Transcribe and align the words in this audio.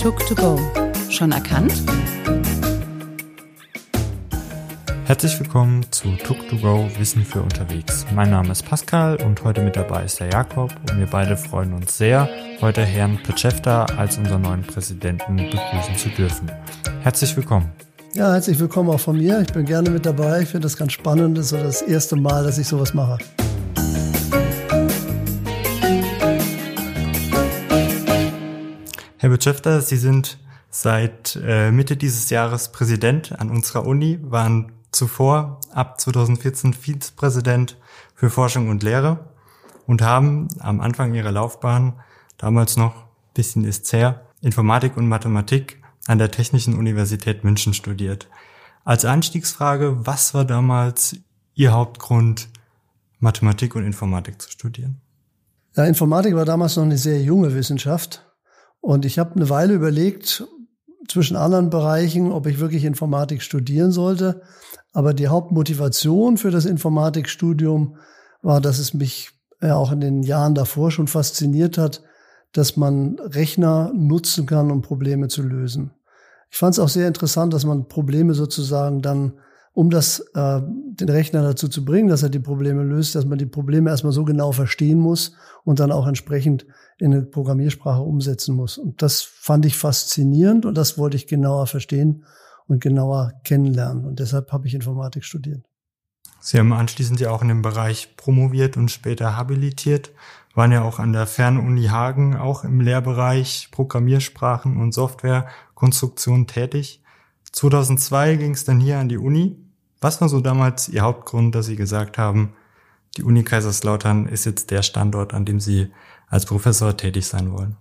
Tuk2Go. 0.00 0.58
Schon 1.10 1.30
erkannt? 1.30 1.74
Herzlich 5.04 5.38
willkommen 5.38 5.84
zu 5.90 6.08
Tuk2Go 6.08 6.98
Wissen 6.98 7.22
für 7.22 7.42
unterwegs. 7.42 8.06
Mein 8.14 8.30
Name 8.30 8.50
ist 8.52 8.64
Pascal 8.64 9.16
und 9.22 9.44
heute 9.44 9.60
mit 9.60 9.76
dabei 9.76 10.04
ist 10.04 10.18
der 10.18 10.30
Jakob 10.30 10.72
und 10.88 10.98
wir 10.98 11.04
beide 11.04 11.36
freuen 11.36 11.74
uns 11.74 11.98
sehr, 11.98 12.30
heute 12.62 12.80
Herrn 12.80 13.18
Petschefta 13.22 13.84
als 13.98 14.16
unseren 14.16 14.40
neuen 14.40 14.62
Präsidenten 14.62 15.36
begrüßen 15.36 15.94
zu 15.98 16.08
dürfen. 16.08 16.50
Herzlich 17.02 17.36
willkommen. 17.36 17.70
Ja, 18.14 18.32
herzlich 18.32 18.58
willkommen 18.58 18.88
auch 18.88 19.00
von 19.00 19.18
mir. 19.18 19.42
Ich 19.42 19.52
bin 19.52 19.66
gerne 19.66 19.90
mit 19.90 20.06
dabei. 20.06 20.40
Ich 20.40 20.48
finde 20.48 20.64
das 20.64 20.78
ganz 20.78 20.94
spannend. 20.94 21.36
Das 21.36 21.44
ist 21.44 21.50
so 21.50 21.58
das 21.58 21.82
erste 21.82 22.16
Mal, 22.16 22.42
dass 22.42 22.56
ich 22.56 22.66
sowas 22.66 22.94
mache. 22.94 23.18
Herr 29.22 29.28
Betschäfter, 29.28 29.82
Sie 29.82 29.98
sind 29.98 30.38
seit 30.70 31.38
äh, 31.44 31.70
Mitte 31.70 31.98
dieses 31.98 32.30
Jahres 32.30 32.72
Präsident 32.72 33.38
an 33.38 33.50
unserer 33.50 33.84
Uni, 33.84 34.18
waren 34.22 34.72
zuvor 34.92 35.60
ab 35.74 36.00
2014 36.00 36.72
Vizepräsident 36.72 37.76
für 38.14 38.30
Forschung 38.30 38.70
und 38.70 38.82
Lehre 38.82 39.28
und 39.86 40.00
haben 40.00 40.48
am 40.58 40.80
Anfang 40.80 41.12
Ihrer 41.12 41.32
Laufbahn, 41.32 42.00
damals 42.38 42.78
noch 42.78 42.94
bisschen 43.34 43.64
ist 43.64 43.92
her, 43.92 44.24
Informatik 44.40 44.96
und 44.96 45.06
Mathematik 45.06 45.82
an 46.06 46.16
der 46.16 46.30
Technischen 46.30 46.78
Universität 46.78 47.44
München 47.44 47.74
studiert. 47.74 48.26
Als 48.84 49.04
Einstiegsfrage, 49.04 49.98
was 50.06 50.32
war 50.32 50.46
damals 50.46 51.16
Ihr 51.52 51.72
Hauptgrund, 51.72 52.48
Mathematik 53.18 53.74
und 53.74 53.84
Informatik 53.84 54.40
zu 54.40 54.50
studieren? 54.50 55.02
Ja, 55.76 55.84
Informatik 55.84 56.34
war 56.36 56.46
damals 56.46 56.76
noch 56.76 56.84
eine 56.84 56.96
sehr 56.96 57.20
junge 57.20 57.54
Wissenschaft. 57.54 58.24
Und 58.80 59.04
ich 59.04 59.18
habe 59.18 59.36
eine 59.36 59.48
Weile 59.48 59.74
überlegt, 59.74 60.44
zwischen 61.10 61.36
anderen 61.36 61.70
Bereichen, 61.70 62.32
ob 62.32 62.46
ich 62.46 62.60
wirklich 62.60 62.84
Informatik 62.84 63.42
studieren 63.42 63.90
sollte. 63.90 64.42
Aber 64.92 65.14
die 65.14 65.28
Hauptmotivation 65.28 66.36
für 66.36 66.50
das 66.50 66.64
Informatikstudium 66.64 67.96
war, 68.42 68.60
dass 68.60 68.78
es 68.78 68.94
mich 68.94 69.30
ja 69.60 69.76
auch 69.76 69.92
in 69.92 70.00
den 70.00 70.22
Jahren 70.22 70.54
davor 70.54 70.90
schon 70.90 71.08
fasziniert 71.08 71.78
hat, 71.78 72.02
dass 72.52 72.76
man 72.76 73.18
Rechner 73.18 73.92
nutzen 73.94 74.46
kann, 74.46 74.70
um 74.70 74.82
Probleme 74.82 75.28
zu 75.28 75.42
lösen. 75.42 75.92
Ich 76.50 76.58
fand 76.58 76.74
es 76.74 76.80
auch 76.80 76.88
sehr 76.88 77.06
interessant, 77.06 77.54
dass 77.54 77.64
man 77.64 77.86
Probleme 77.86 78.34
sozusagen 78.34 79.02
dann, 79.02 79.34
um 79.72 79.90
das 79.90 80.20
äh, 80.34 80.60
den 80.64 81.08
Rechner 81.08 81.42
dazu 81.42 81.68
zu 81.68 81.84
bringen, 81.84 82.08
dass 82.08 82.22
er 82.22 82.28
die 82.28 82.40
Probleme 82.40 82.82
löst, 82.82 83.14
dass 83.14 83.24
man 83.24 83.38
die 83.38 83.46
Probleme 83.46 83.90
erstmal 83.90 84.12
so 84.12 84.24
genau 84.24 84.52
verstehen 84.52 84.98
muss 84.98 85.34
und 85.64 85.80
dann 85.80 85.92
auch 85.92 86.06
entsprechend 86.06 86.66
in 86.98 87.14
eine 87.14 87.22
Programmiersprache 87.22 88.02
umsetzen 88.02 88.54
muss. 88.54 88.78
Und 88.78 89.00
das 89.02 89.22
fand 89.22 89.64
ich 89.66 89.76
faszinierend 89.76 90.66
und 90.66 90.76
das 90.76 90.98
wollte 90.98 91.16
ich 91.16 91.26
genauer 91.26 91.66
verstehen 91.66 92.24
und 92.66 92.80
genauer 92.80 93.32
kennenlernen. 93.44 94.04
Und 94.04 94.20
deshalb 94.20 94.52
habe 94.52 94.66
ich 94.66 94.74
Informatik 94.74 95.24
studiert. 95.24 95.64
Sie 96.40 96.58
haben 96.58 96.72
anschließend 96.72 97.20
ja 97.20 97.30
auch 97.30 97.42
in 97.42 97.48
dem 97.48 97.62
Bereich 97.62 98.16
promoviert 98.16 98.76
und 98.76 98.90
später 98.90 99.36
habilitiert, 99.36 100.10
waren 100.54 100.72
ja 100.72 100.82
auch 100.82 100.98
an 100.98 101.12
der 101.12 101.26
Fernuni 101.26 101.86
Hagen 101.86 102.36
auch 102.36 102.64
im 102.64 102.80
Lehrbereich 102.80 103.68
Programmiersprachen 103.70 104.78
und 104.78 104.92
Softwarekonstruktion 104.92 106.46
tätig. 106.46 106.99
2002 107.52 108.36
ging 108.36 108.52
es 108.52 108.64
dann 108.64 108.80
hier 108.80 108.98
an 108.98 109.08
die 109.08 109.18
Uni. 109.18 109.56
Was 110.00 110.20
war 110.20 110.28
so 110.28 110.40
damals 110.40 110.88
Ihr 110.88 111.02
Hauptgrund, 111.02 111.54
dass 111.54 111.66
Sie 111.66 111.76
gesagt 111.76 112.16
haben, 112.16 112.54
die 113.16 113.22
Uni 113.22 113.42
Kaiserslautern 113.42 114.26
ist 114.26 114.44
jetzt 114.44 114.70
der 114.70 114.82
Standort, 114.82 115.34
an 115.34 115.44
dem 115.44 115.60
Sie 115.60 115.90
als 116.28 116.46
Professor 116.46 116.96
tätig 116.96 117.26
sein 117.26 117.52
wollen? 117.52 117.76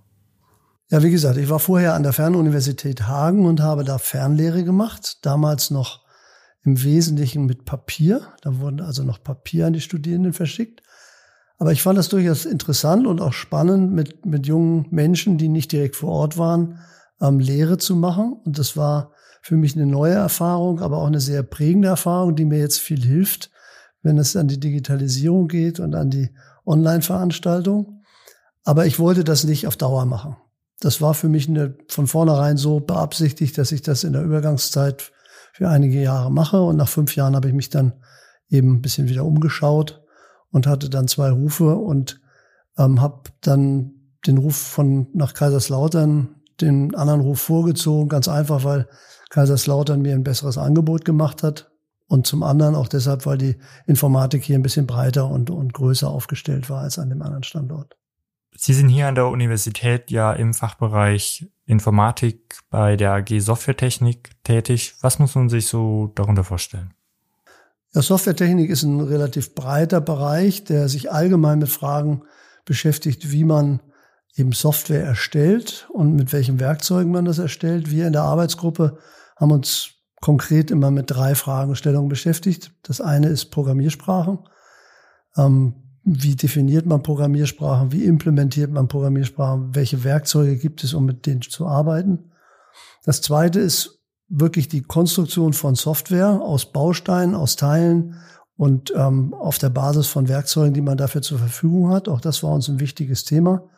Ja, 0.89 1.03
wie 1.03 1.11
gesagt, 1.11 1.38
ich 1.38 1.50
war 1.50 1.59
vorher 1.59 1.94
an 1.94 2.02
der 2.02 2.14
Fernuniversität 2.14 3.03
Hagen 3.08 3.45
und 3.45 3.61
habe 3.61 3.84
da 3.84 4.00
Fernlehre 4.00 4.64
gemacht. 4.64 5.20
Damals 5.22 5.70
noch 5.70 6.02
im 6.64 6.83
Wesentlichen 6.83 7.45
mit 7.45 7.66
Papier. 7.66 8.22
Da 8.42 8.60
wurden 8.60 8.82
also 8.82 9.04
noch 9.04 9.23
Papier 9.23 9.67
an 9.67 9.73
die 9.73 9.82
Studierenden 9.82 10.33
verschickt. 10.33 10.82
Aber 11.60 11.72
ich 11.72 11.83
fand 11.83 11.99
das 11.99 12.10
durchaus 12.10 12.45
interessant 12.45 13.05
und 13.05 13.22
auch 13.22 13.33
spannend, 13.33 13.92
mit, 13.92 14.26
mit 14.26 14.48
jungen 14.48 14.88
Menschen, 14.89 15.38
die 15.38 15.49
nicht 15.49 15.72
direkt 15.72 15.95
vor 15.95 16.10
Ort 16.10 16.38
waren, 16.38 16.80
ähm, 17.22 17.39
Lehre 17.39 17.77
zu 17.77 17.95
machen. 17.95 18.42
Und 18.45 18.58
das 18.58 18.76
war 18.76 19.11
für 19.42 19.55
mich 19.55 19.76
eine 19.76 19.86
neue 19.86 20.14
Erfahrung, 20.14 20.82
aber 20.82 20.98
auch 20.98 21.08
eine 21.08 21.20
sehr 21.20 21.44
prägende 21.44 21.88
Erfahrung, 21.88 22.36
die 22.36 22.45
mir 22.45 22.60
jetzt 22.60 22.80
viel 22.80 23.02
hilft, 23.02 23.52
wenn 24.02 24.17
es 24.17 24.36
an 24.36 24.48
die 24.48 24.60
Digitalisierung 24.60 25.48
geht 25.48 25.80
und 25.80 25.95
an 25.95 26.10
die 26.10 26.30
Online-Veranstaltung. 26.66 28.04
Aber 28.64 28.86
ich 28.86 28.99
wollte 28.99 29.23
das 29.23 29.44
nicht 29.44 29.67
auf 29.67 29.78
Dauer 29.78 30.05
machen. 30.05 30.36
Das 30.80 31.02
war 31.02 31.14
für 31.14 31.30
mich 31.30 31.49
eine, 31.49 31.76
von 31.89 32.08
vornherein 32.08 32.58
so 32.58 32.80
beabsichtigt, 32.80 33.58
dass 33.58 33.72
ich 33.72 33.82
das 33.82 34.04
in 34.04 34.14
der 34.14 34.23
Übergangszeit 34.23 35.11
für 35.54 35.67
einige 35.67 36.02
Jahre 36.02 36.32
mache. 36.32 36.61
Und 36.61 36.78
nach 36.78 36.88
fünf 36.88 37.16
Jahren 37.16 37.36
habe 37.36 37.48
ich 37.48 37.54
mich 37.54 37.70
dann 37.70 37.94
eben 38.49 38.76
ein 38.76 38.82
bisschen 38.82 39.10
wieder 39.10 39.26
umgeschaut 39.26 40.04
und 40.52 40.67
hatte 40.67 40.89
dann 40.89 41.08
zwei 41.08 41.32
Rufe 41.32 41.76
und 41.76 42.22
ähm, 42.78 43.02
habe 43.02 43.23
dann 43.42 43.92
den 44.26 44.38
Ruf 44.38 44.55
von 44.55 45.08
nach 45.14 45.33
Kaiserslautern, 45.33 46.36
den 46.61 46.95
anderen 46.95 47.22
Ruf 47.22 47.42
vorgezogen, 47.42 48.10
ganz 48.10 48.28
einfach, 48.28 48.64
weil 48.64 48.88
Kaiserslautern 49.30 50.02
mir 50.02 50.14
ein 50.14 50.23
besseres 50.23 50.58
Angebot 50.58 51.06
gemacht 51.06 51.44
hat 51.44 51.72
und 52.08 52.26
zum 52.26 52.44
anderen 52.44 52.76
auch 52.76 52.88
deshalb, 52.88 53.26
weil 53.26 53.38
die 53.38 53.56
Informatik 53.86 54.44
hier 54.44 54.58
ein 54.58 54.64
bisschen 54.64 54.88
breiter 54.88 55.30
und, 55.30 55.50
und 55.50 55.73
größer 55.73 56.10
aufgestellt 56.10 56.70
war 56.70 56.82
als 56.82 56.98
an 57.00 57.10
dem 57.10 57.22
anderen 57.22 57.44
Standort. 57.44 57.95
Sie 58.56 58.73
sind 58.73 58.90
hier 58.90 59.08
an 59.08 59.16
der 59.16 59.28
Universität 59.28 60.12
ja 60.12 60.34
im 60.34 60.54
Fachbereich 60.54 61.48
Informatik 61.66 62.58
bei 62.70 62.98
der 62.98 63.14
AG 63.14 63.40
Softwaretechnik 63.40 64.32
tätig. 64.44 64.95
Was 65.02 65.20
muss 65.20 65.36
man 65.36 65.50
sich 65.50 65.67
so 65.67 66.11
darunter 66.16 66.44
vorstellen? 66.44 66.94
Ja, 67.94 68.02
Softwaretechnik 68.02 68.70
ist 68.70 68.84
ein 68.84 69.00
relativ 69.00 69.56
breiter 69.56 70.02
Bereich, 70.02 70.64
der 70.64 70.90
sich 70.90 71.11
allgemein 71.11 71.60
mit 71.60 71.70
Fragen 71.70 72.23
beschäftigt, 72.66 73.32
wie 73.32 73.46
man 73.46 73.82
eben 74.36 74.52
Software 74.52 75.04
erstellt 75.04 75.88
und 75.92 76.16
mit 76.16 76.34
welchen 76.34 76.60
Werkzeugen 76.60 77.11
man 77.11 77.26
das 77.26 77.40
erstellt. 77.40 77.92
Wir 77.92 78.08
in 78.08 78.14
der 78.14 78.23
Arbeitsgruppe 78.23 78.98
haben 79.39 79.52
uns 79.52 79.92
konkret 80.22 80.70
immer 80.70 80.92
mit 80.92 81.10
drei 81.10 81.33
Fragestellungen 81.33 82.10
beschäftigt. 82.10 82.72
Das 82.83 83.00
eine 83.00 83.27
ist 83.27 83.45
Programmiersprachen. 83.45 84.39
Ähm, 85.38 85.76
wie 86.04 86.36
definiert 86.36 86.86
man 86.86 87.04
Programmiersprachen? 87.04 87.92
Wie 87.92 88.05
implementiert 88.05 88.72
man 88.72 88.88
Programmiersprachen? 88.88 89.76
Welche 89.76 90.04
Werkzeuge 90.04 90.58
gibt 90.58 90.83
es, 90.83 90.94
um 90.94 91.05
mit 91.05 91.26
denen 91.26 91.42
zu 91.42 91.67
arbeiten? 91.67 92.32
Das 93.05 93.22
zweite 93.22 93.60
ist 93.60 93.99
wirklich 94.28 94.67
die 94.67 94.82
Konstruktion 94.82 95.54
von 95.54 95.76
Software 95.76 96.42
aus 96.42 96.72
Bausteinen, 96.72 97.36
aus 97.36 97.55
Teilen 97.55 98.16
und 98.58 98.94
ähm, 98.95 99.33
auf 99.33 99.58
der 99.58 99.70
Basis 99.70 100.08
von 100.08 100.28
Werkzeugen, 100.28 100.73
die 100.73 100.82
man 100.82 100.98
dafür 100.98 101.22
zur 101.22 101.39
Verfügung 101.39 101.92
hat. 101.92 102.10
Auch 102.10 102.22
das 102.22 102.44
war 102.44 102.54
uns 102.54 102.67
ein 102.67 102.80
wichtiges 102.80 103.23
Thema. 103.23 103.70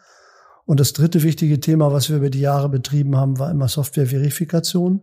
Und 0.66 0.80
das 0.80 0.94
dritte 0.94 1.24
wichtige 1.24 1.60
Thema, 1.60 1.92
was 1.92 2.10
wir 2.10 2.18
über 2.18 2.30
die 2.30 2.40
Jahre 2.40 2.70
betrieben 2.70 3.16
haben, 3.16 3.40
war 3.40 3.52
immer 3.52 3.68
Softwareverifikation 3.68 5.02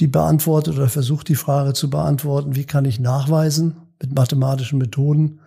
die 0.00 0.06
beantwortet 0.06 0.76
oder 0.76 0.88
versucht 0.88 1.28
die 1.28 1.34
Frage 1.34 1.72
zu 1.72 1.90
beantworten, 1.90 2.54
wie 2.54 2.64
kann 2.64 2.84
ich 2.84 3.00
nachweisen 3.00 3.76
mit 4.00 4.14
mathematischen 4.14 4.78
Methoden, 4.78 5.40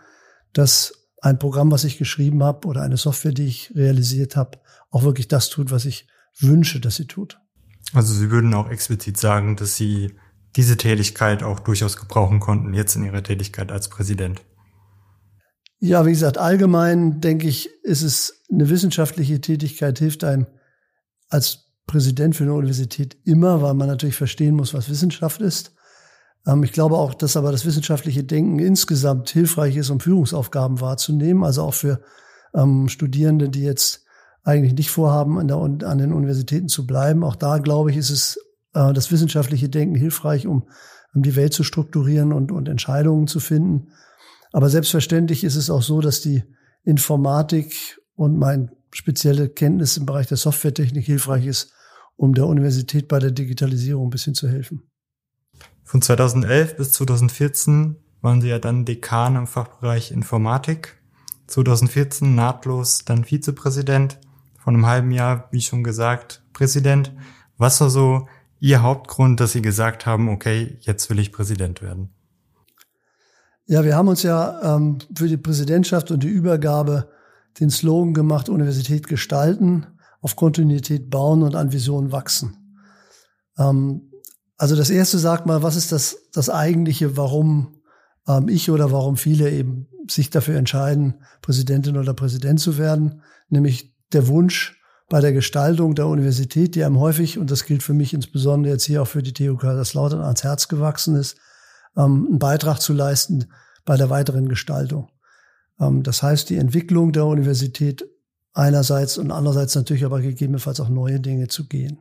dass 0.53 0.93
ein 1.21 1.39
Programm, 1.39 1.71
was 1.71 1.83
ich 1.83 1.97
geschrieben 1.97 2.43
habe 2.43 2.67
oder 2.67 2.81
eine 2.81 2.97
Software, 2.97 3.31
die 3.31 3.45
ich 3.45 3.73
realisiert 3.75 4.35
habe, 4.35 4.59
auch 4.89 5.03
wirklich 5.03 5.27
das 5.27 5.49
tut, 5.49 5.71
was 5.71 5.85
ich 5.85 6.07
wünsche, 6.39 6.79
dass 6.79 6.95
sie 6.95 7.05
tut. 7.05 7.39
Also 7.93 8.13
Sie 8.13 8.31
würden 8.31 8.53
auch 8.53 8.69
explizit 8.69 9.17
sagen, 9.17 9.55
dass 9.55 9.75
Sie 9.75 10.13
diese 10.55 10.77
Tätigkeit 10.77 11.43
auch 11.43 11.59
durchaus 11.59 11.97
gebrauchen 11.97 12.39
konnten, 12.39 12.73
jetzt 12.73 12.95
in 12.95 13.03
Ihrer 13.03 13.23
Tätigkeit 13.23 13.71
als 13.71 13.89
Präsident. 13.89 14.41
Ja, 15.79 16.05
wie 16.05 16.11
gesagt, 16.11 16.37
allgemein 16.37 17.21
denke 17.21 17.47
ich, 17.47 17.69
ist 17.83 18.01
es 18.01 18.43
eine 18.51 18.69
wissenschaftliche 18.69 19.41
Tätigkeit, 19.41 19.97
hilft 19.99 20.23
einem 20.23 20.47
als 21.29 21.70
Präsident 21.91 22.37
für 22.37 22.45
eine 22.45 22.53
Universität 22.53 23.17
immer, 23.25 23.61
weil 23.61 23.73
man 23.73 23.89
natürlich 23.89 24.15
verstehen 24.15 24.55
muss, 24.55 24.73
was 24.73 24.89
Wissenschaft 24.89 25.41
ist. 25.41 25.73
Ähm, 26.47 26.63
ich 26.63 26.71
glaube 26.71 26.95
auch, 26.95 27.13
dass 27.13 27.35
aber 27.35 27.51
das 27.51 27.65
wissenschaftliche 27.65 28.23
Denken 28.23 28.59
insgesamt 28.59 29.29
hilfreich 29.29 29.75
ist, 29.75 29.89
um 29.89 29.99
Führungsaufgaben 29.99 30.79
wahrzunehmen. 30.79 31.43
Also 31.43 31.63
auch 31.63 31.73
für 31.73 32.01
ähm, 32.53 32.87
Studierende, 32.87 33.49
die 33.49 33.63
jetzt 33.63 34.05
eigentlich 34.43 34.73
nicht 34.73 34.89
vorhaben, 34.89 35.37
an, 35.51 35.97
den 35.97 36.13
Universitäten 36.13 36.69
zu 36.69 36.87
bleiben. 36.87 37.25
Auch 37.25 37.35
da, 37.35 37.57
glaube 37.57 37.91
ich, 37.91 37.97
ist 37.97 38.09
es 38.09 38.39
äh, 38.73 38.93
das 38.93 39.11
wissenschaftliche 39.11 39.67
Denken 39.67 39.95
hilfreich, 39.95 40.47
um, 40.47 40.63
um 41.13 41.23
die 41.23 41.35
Welt 41.35 41.53
zu 41.53 41.63
strukturieren 41.63 42.31
und, 42.31 42.53
und 42.53 42.69
Entscheidungen 42.69 43.27
zu 43.27 43.41
finden. 43.41 43.89
Aber 44.53 44.69
selbstverständlich 44.69 45.43
ist 45.43 45.57
es 45.57 45.69
auch 45.69 45.81
so, 45.81 45.99
dass 45.99 46.21
die 46.21 46.43
Informatik 46.83 47.99
und 48.15 48.39
mein 48.39 48.71
spezielle 48.91 49.49
Kenntnis 49.49 49.97
im 49.97 50.05
Bereich 50.05 50.27
der 50.27 50.37
Softwaretechnik 50.37 51.05
hilfreich 51.05 51.45
ist, 51.45 51.73
um 52.15 52.33
der 52.33 52.47
Universität 52.47 53.07
bei 53.07 53.19
der 53.19 53.31
Digitalisierung 53.31 54.07
ein 54.07 54.09
bisschen 54.09 54.35
zu 54.35 54.47
helfen. 54.47 54.83
Von 55.83 56.01
2011 56.01 56.77
bis 56.77 56.93
2014 56.93 57.97
waren 58.21 58.41
Sie 58.41 58.49
ja 58.49 58.59
dann 58.59 58.85
Dekan 58.85 59.35
im 59.35 59.47
Fachbereich 59.47 60.11
Informatik. 60.11 60.97
2014 61.47 62.33
nahtlos 62.33 63.03
dann 63.03 63.25
Vizepräsident. 63.25 64.19
Von 64.57 64.75
einem 64.75 64.85
halben 64.85 65.11
Jahr, 65.11 65.49
wie 65.51 65.61
schon 65.61 65.83
gesagt, 65.83 66.43
Präsident. 66.53 67.11
Was 67.57 67.81
war 67.81 67.89
so 67.89 68.27
Ihr 68.59 68.83
Hauptgrund, 68.83 69.39
dass 69.39 69.53
Sie 69.53 69.61
gesagt 69.61 70.05
haben, 70.05 70.29
okay, 70.29 70.77
jetzt 70.81 71.09
will 71.09 71.19
ich 71.19 71.31
Präsident 71.31 71.81
werden? 71.81 72.09
Ja, 73.65 73.83
wir 73.83 73.95
haben 73.95 74.07
uns 74.07 74.23
ja 74.23 74.75
ähm, 74.75 74.99
für 75.15 75.27
die 75.27 75.37
Präsidentschaft 75.37 76.11
und 76.11 76.23
die 76.23 76.27
Übergabe 76.27 77.09
den 77.59 77.69
Slogan 77.69 78.13
gemacht, 78.13 78.49
Universität 78.49 79.07
gestalten, 79.07 79.87
auf 80.21 80.35
Kontinuität 80.35 81.09
bauen 81.09 81.43
und 81.43 81.55
an 81.55 81.71
Visionen 81.71 82.11
wachsen. 82.11 82.79
Ähm, 83.57 84.11
also 84.57 84.75
das 84.75 84.89
erste 84.89 85.17
sagt 85.17 85.45
mal, 85.45 85.63
was 85.63 85.75
ist 85.75 85.91
das, 85.91 86.29
das 86.31 86.49
eigentliche, 86.49 87.17
warum 87.17 87.81
ähm, 88.27 88.47
ich 88.47 88.69
oder 88.69 88.91
warum 88.91 89.17
viele 89.17 89.49
eben 89.49 89.87
sich 90.09 90.29
dafür 90.29 90.57
entscheiden, 90.57 91.23
Präsidentin 91.41 91.97
oder 91.97 92.13
Präsident 92.13 92.59
zu 92.59 92.77
werden, 92.77 93.21
nämlich 93.49 93.95
der 94.13 94.27
Wunsch 94.27 94.79
bei 95.09 95.19
der 95.19 95.33
Gestaltung 95.33 95.95
der 95.95 96.07
Universität, 96.07 96.75
die 96.75 96.83
einem 96.83 96.99
häufig, 96.99 97.37
und 97.37 97.51
das 97.51 97.65
gilt 97.65 97.83
für 97.83 97.93
mich 97.93 98.13
insbesondere 98.13 98.73
jetzt 98.73 98.85
hier 98.85 99.01
auch 99.01 99.07
für 99.07 99.23
die 99.23 99.33
TU 99.33 99.57
Kaiserslautern, 99.57 100.21
ans 100.21 100.43
Herz 100.43 100.67
gewachsen 100.67 101.15
ist, 101.15 101.37
ähm, 101.97 102.27
einen 102.29 102.39
Beitrag 102.39 102.79
zu 102.79 102.93
leisten 102.93 103.51
bei 103.83 103.97
der 103.97 104.09
weiteren 104.09 104.47
Gestaltung. 104.47 105.09
Ähm, 105.79 106.03
das 106.03 106.23
heißt, 106.23 106.49
die 106.49 106.57
Entwicklung 106.57 107.11
der 107.11 107.25
Universität 107.25 108.05
einerseits 108.53 109.17
und 109.17 109.31
andererseits 109.31 109.75
natürlich 109.75 110.05
aber 110.05 110.21
gegebenenfalls 110.21 110.79
auch 110.79 110.89
neue 110.89 111.19
Dinge 111.19 111.47
zu 111.47 111.67
gehen. 111.67 111.99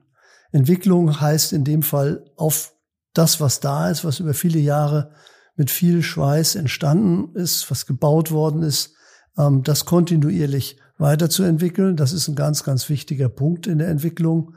Entwicklung 0.52 1.20
heißt 1.20 1.52
in 1.52 1.64
dem 1.64 1.82
Fall 1.82 2.24
auf 2.36 2.72
das, 3.14 3.40
was 3.40 3.60
da 3.60 3.90
ist, 3.90 4.04
was 4.04 4.20
über 4.20 4.34
viele 4.34 4.58
Jahre 4.58 5.12
mit 5.56 5.70
viel 5.70 6.02
Schweiß 6.02 6.54
entstanden 6.54 7.34
ist, 7.36 7.70
was 7.70 7.86
gebaut 7.86 8.30
worden 8.30 8.62
ist, 8.62 8.94
ähm, 9.36 9.62
das 9.62 9.84
kontinuierlich 9.84 10.78
weiterzuentwickeln. 10.98 11.96
Das 11.96 12.12
ist 12.12 12.28
ein 12.28 12.34
ganz, 12.34 12.64
ganz 12.64 12.88
wichtiger 12.88 13.28
Punkt 13.28 13.66
in 13.66 13.78
der 13.78 13.88
Entwicklung. 13.88 14.54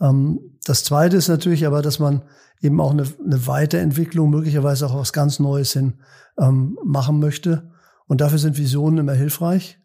Ähm, 0.00 0.40
das 0.64 0.84
Zweite 0.84 1.16
ist 1.16 1.28
natürlich 1.28 1.66
aber, 1.66 1.82
dass 1.82 1.98
man 1.98 2.22
eben 2.60 2.80
auch 2.80 2.92
eine, 2.92 3.04
eine 3.24 3.46
Weiterentwicklung, 3.46 4.30
möglicherweise 4.30 4.86
auch 4.86 4.96
was 4.96 5.12
ganz 5.12 5.38
Neues 5.38 5.72
hin 5.72 5.94
ähm, 6.38 6.78
machen 6.84 7.18
möchte. 7.18 7.70
Und 8.06 8.20
dafür 8.20 8.38
sind 8.38 8.58
Visionen 8.58 8.98
immer 8.98 9.14
hilfreich. 9.14 9.81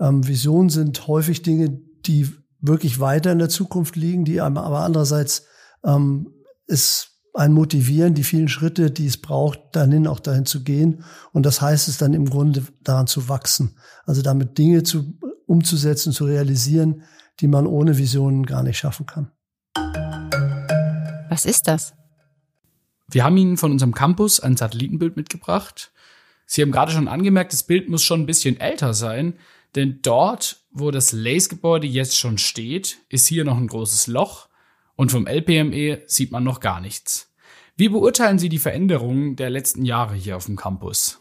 Ähm, 0.00 0.26
Visionen 0.26 0.70
sind 0.70 1.06
häufig 1.06 1.42
Dinge, 1.42 1.80
die 2.06 2.28
wirklich 2.60 3.00
weiter 3.00 3.32
in 3.32 3.38
der 3.38 3.48
Zukunft 3.48 3.96
liegen, 3.96 4.24
die 4.24 4.40
aber 4.40 4.80
andererseits 4.80 5.46
ähm, 5.84 6.32
ist 6.66 7.18
ein 7.34 7.52
motivieren, 7.52 8.14
die 8.14 8.24
vielen 8.24 8.48
Schritte, 8.48 8.90
die 8.90 9.06
es 9.06 9.16
braucht, 9.16 9.60
dahin 9.72 10.08
auch 10.08 10.18
dahin 10.18 10.44
zu 10.44 10.64
gehen. 10.64 11.04
Und 11.32 11.46
das 11.46 11.60
heißt 11.60 11.86
es 11.88 11.98
dann 11.98 12.12
im 12.14 12.28
Grunde 12.28 12.64
daran 12.82 13.06
zu 13.06 13.28
wachsen. 13.28 13.76
Also 14.06 14.22
damit 14.22 14.58
Dinge 14.58 14.82
zu, 14.82 15.14
umzusetzen, 15.46 16.12
zu 16.12 16.24
realisieren, 16.24 17.02
die 17.40 17.46
man 17.46 17.66
ohne 17.66 17.96
Visionen 17.96 18.44
gar 18.44 18.64
nicht 18.64 18.78
schaffen 18.78 19.06
kann. 19.06 19.30
Was 21.28 21.44
ist 21.44 21.68
das? 21.68 21.94
Wir 23.10 23.24
haben 23.24 23.36
Ihnen 23.36 23.56
von 23.56 23.70
unserem 23.70 23.94
Campus 23.94 24.40
ein 24.40 24.56
Satellitenbild 24.56 25.16
mitgebracht. 25.16 25.92
Sie 26.44 26.62
haben 26.62 26.72
gerade 26.72 26.92
schon 26.92 27.08
angemerkt, 27.08 27.52
das 27.52 27.62
Bild 27.62 27.88
muss 27.88 28.02
schon 28.02 28.20
ein 28.20 28.26
bisschen 28.26 28.58
älter 28.58 28.94
sein, 28.94 29.34
denn 29.74 30.00
dort, 30.02 30.64
wo 30.70 30.90
das 30.90 31.12
Lace-Gebäude 31.12 31.86
jetzt 31.86 32.16
schon 32.16 32.38
steht, 32.38 32.98
ist 33.08 33.26
hier 33.26 33.44
noch 33.44 33.56
ein 33.56 33.66
großes 33.66 34.06
Loch 34.06 34.48
und 34.96 35.10
vom 35.10 35.26
LPME 35.26 36.02
sieht 36.06 36.32
man 36.32 36.44
noch 36.44 36.60
gar 36.60 36.80
nichts. 36.80 37.32
Wie 37.76 37.88
beurteilen 37.88 38.38
Sie 38.38 38.48
die 38.48 38.58
Veränderungen 38.58 39.36
der 39.36 39.50
letzten 39.50 39.84
Jahre 39.84 40.14
hier 40.14 40.36
auf 40.36 40.46
dem 40.46 40.56
Campus? 40.56 41.20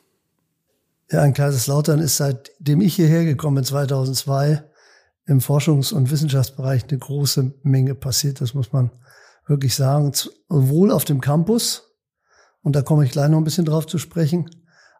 Ja, 1.11 1.23
in 1.23 1.33
Kaiserslautern 1.33 1.99
ist 1.99 2.17
seitdem 2.17 2.81
ich 2.81 2.95
hierher 2.95 3.23
gekommen 3.23 3.55
bin, 3.55 3.63
2002, 3.63 4.63
im 5.27 5.39
Forschungs- 5.39 5.93
und 5.93 6.09
Wissenschaftsbereich 6.09 6.85
eine 6.89 6.97
große 6.97 7.53
Menge 7.63 7.95
passiert. 7.95 8.41
Das 8.41 8.53
muss 8.53 8.73
man 8.73 8.91
wirklich 9.45 9.75
sagen. 9.75 10.11
Sowohl 10.13 10.91
auf 10.91 11.05
dem 11.05 11.21
Campus, 11.21 11.95
und 12.61 12.75
da 12.75 12.81
komme 12.81 13.05
ich 13.05 13.11
gleich 13.11 13.29
noch 13.29 13.37
ein 13.37 13.43
bisschen 13.43 13.65
drauf 13.65 13.85
zu 13.85 13.97
sprechen, 13.97 14.49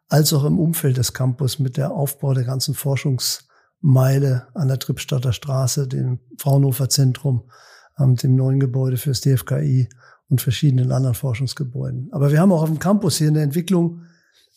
als 0.09 0.33
auch 0.33 0.45
im 0.45 0.59
Umfeld 0.59 0.97
des 0.97 1.13
Campus 1.13 1.59
mit 1.59 1.77
der 1.77 1.91
Aufbau 1.91 2.33
der 2.33 2.43
ganzen 2.43 2.73
Forschungsmeile 2.73 4.47
an 4.53 4.67
der 4.67 4.79
Trippstadter 4.79 5.33
Straße, 5.33 5.87
dem 5.87 6.19
Fraunhofer 6.37 6.89
Zentrum, 6.89 7.43
dem 7.99 8.35
neuen 8.35 8.59
Gebäude 8.59 8.97
fürs 8.97 9.21
DFKI 9.21 9.89
und 10.29 10.41
verschiedenen 10.41 10.91
anderen 10.91 11.15
Forschungsgebäuden. 11.15 12.09
Aber 12.11 12.31
wir 12.31 12.39
haben 12.39 12.51
auch 12.51 12.61
auf 12.61 12.69
dem 12.69 12.79
Campus 12.79 13.17
hier 13.17 13.29
eine 13.29 13.41
Entwicklung 13.41 14.03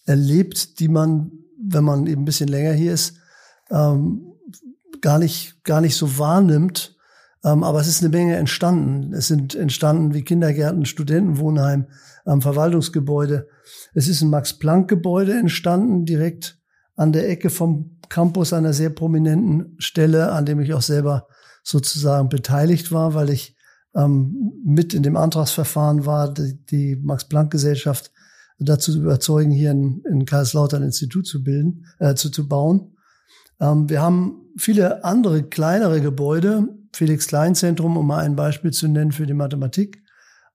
erlebt, 0.05 0.79
die 0.81 0.89
man, 0.89 1.33
wenn 1.63 1.85
man 1.85 2.07
eben 2.07 2.23
ein 2.23 2.27
bisschen 2.27 2.49
länger 2.49 2.73
hier 2.73 2.93
ist, 2.93 3.17
ähm, 3.71 4.33
gar 5.01 5.19
nicht, 5.19 5.63
gar 5.65 5.81
nicht 5.81 5.97
so 5.97 6.19
wahrnimmt. 6.19 6.97
Ähm, 7.45 7.63
aber 7.63 7.81
es 7.81 7.89
ist 7.89 8.03
eine 8.03 8.11
Menge 8.11 8.37
entstanden. 8.37 9.13
Es 9.13 9.29
sind 9.29 9.55
entstanden 9.55 10.15
wie 10.15 10.23
Kindergärten, 10.23 10.85
Studentenwohnheim, 10.85 11.87
ähm, 12.27 12.43
Verwaltungsgebäude. 12.43 13.49
Es 13.95 14.09
ist 14.09 14.21
ein 14.21 14.31
Max-Planck-Gebäude 14.31 15.33
entstanden, 15.33 16.05
direkt 16.05 16.59
an 16.97 17.13
der 17.13 17.29
Ecke 17.29 17.49
vom 17.49 17.99
Campus, 18.09 18.53
einer 18.53 18.73
sehr 18.73 18.91
prominenten 18.91 19.77
Stelle, 19.79 20.33
an 20.33 20.45
dem 20.45 20.61
ich 20.61 20.75
auch 20.75 20.83
selber 20.83 21.29
sozusagen 21.63 22.29
beteiligt 22.29 22.93
war, 22.93 23.15
weil 23.15 23.31
ich 23.31 23.57
ähm, 23.95 24.53
mit 24.65 24.93
in 24.93 25.03
dem 25.03 25.17
Antragsverfahren 25.17 26.05
war, 26.05 26.33
die, 26.33 26.63
die 26.67 26.97
Max-Planck-Gesellschaft 26.97 28.11
dazu 28.59 28.93
zu 28.93 29.01
überzeugen, 29.01 29.51
hier 29.51 29.71
in, 29.71 30.03
in 30.11 30.27
Kaiserslautern 30.27 30.83
ein 30.83 30.87
Institut 30.87 31.27
zu 31.27 31.43
bilden, 31.43 31.87
äh, 31.99 32.15
zu, 32.15 32.31
zu 32.31 32.47
bauen. 32.47 32.97
Ähm, 33.59 33.89
wir 33.89 34.03
haben 34.03 34.51
viele 34.59 35.05
andere 35.05 35.45
kleinere 35.45 36.03
Gebäude, 36.03 36.69
Felix 36.93 37.27
Klein 37.27 37.55
Zentrum, 37.55 37.97
um 37.97 38.07
mal 38.07 38.25
ein 38.25 38.37
Beispiel 38.37 38.73
zu 38.73 38.89
nennen 38.89 39.13
für 39.13 39.27
die 39.27 39.35
Mathematik. 39.35 40.03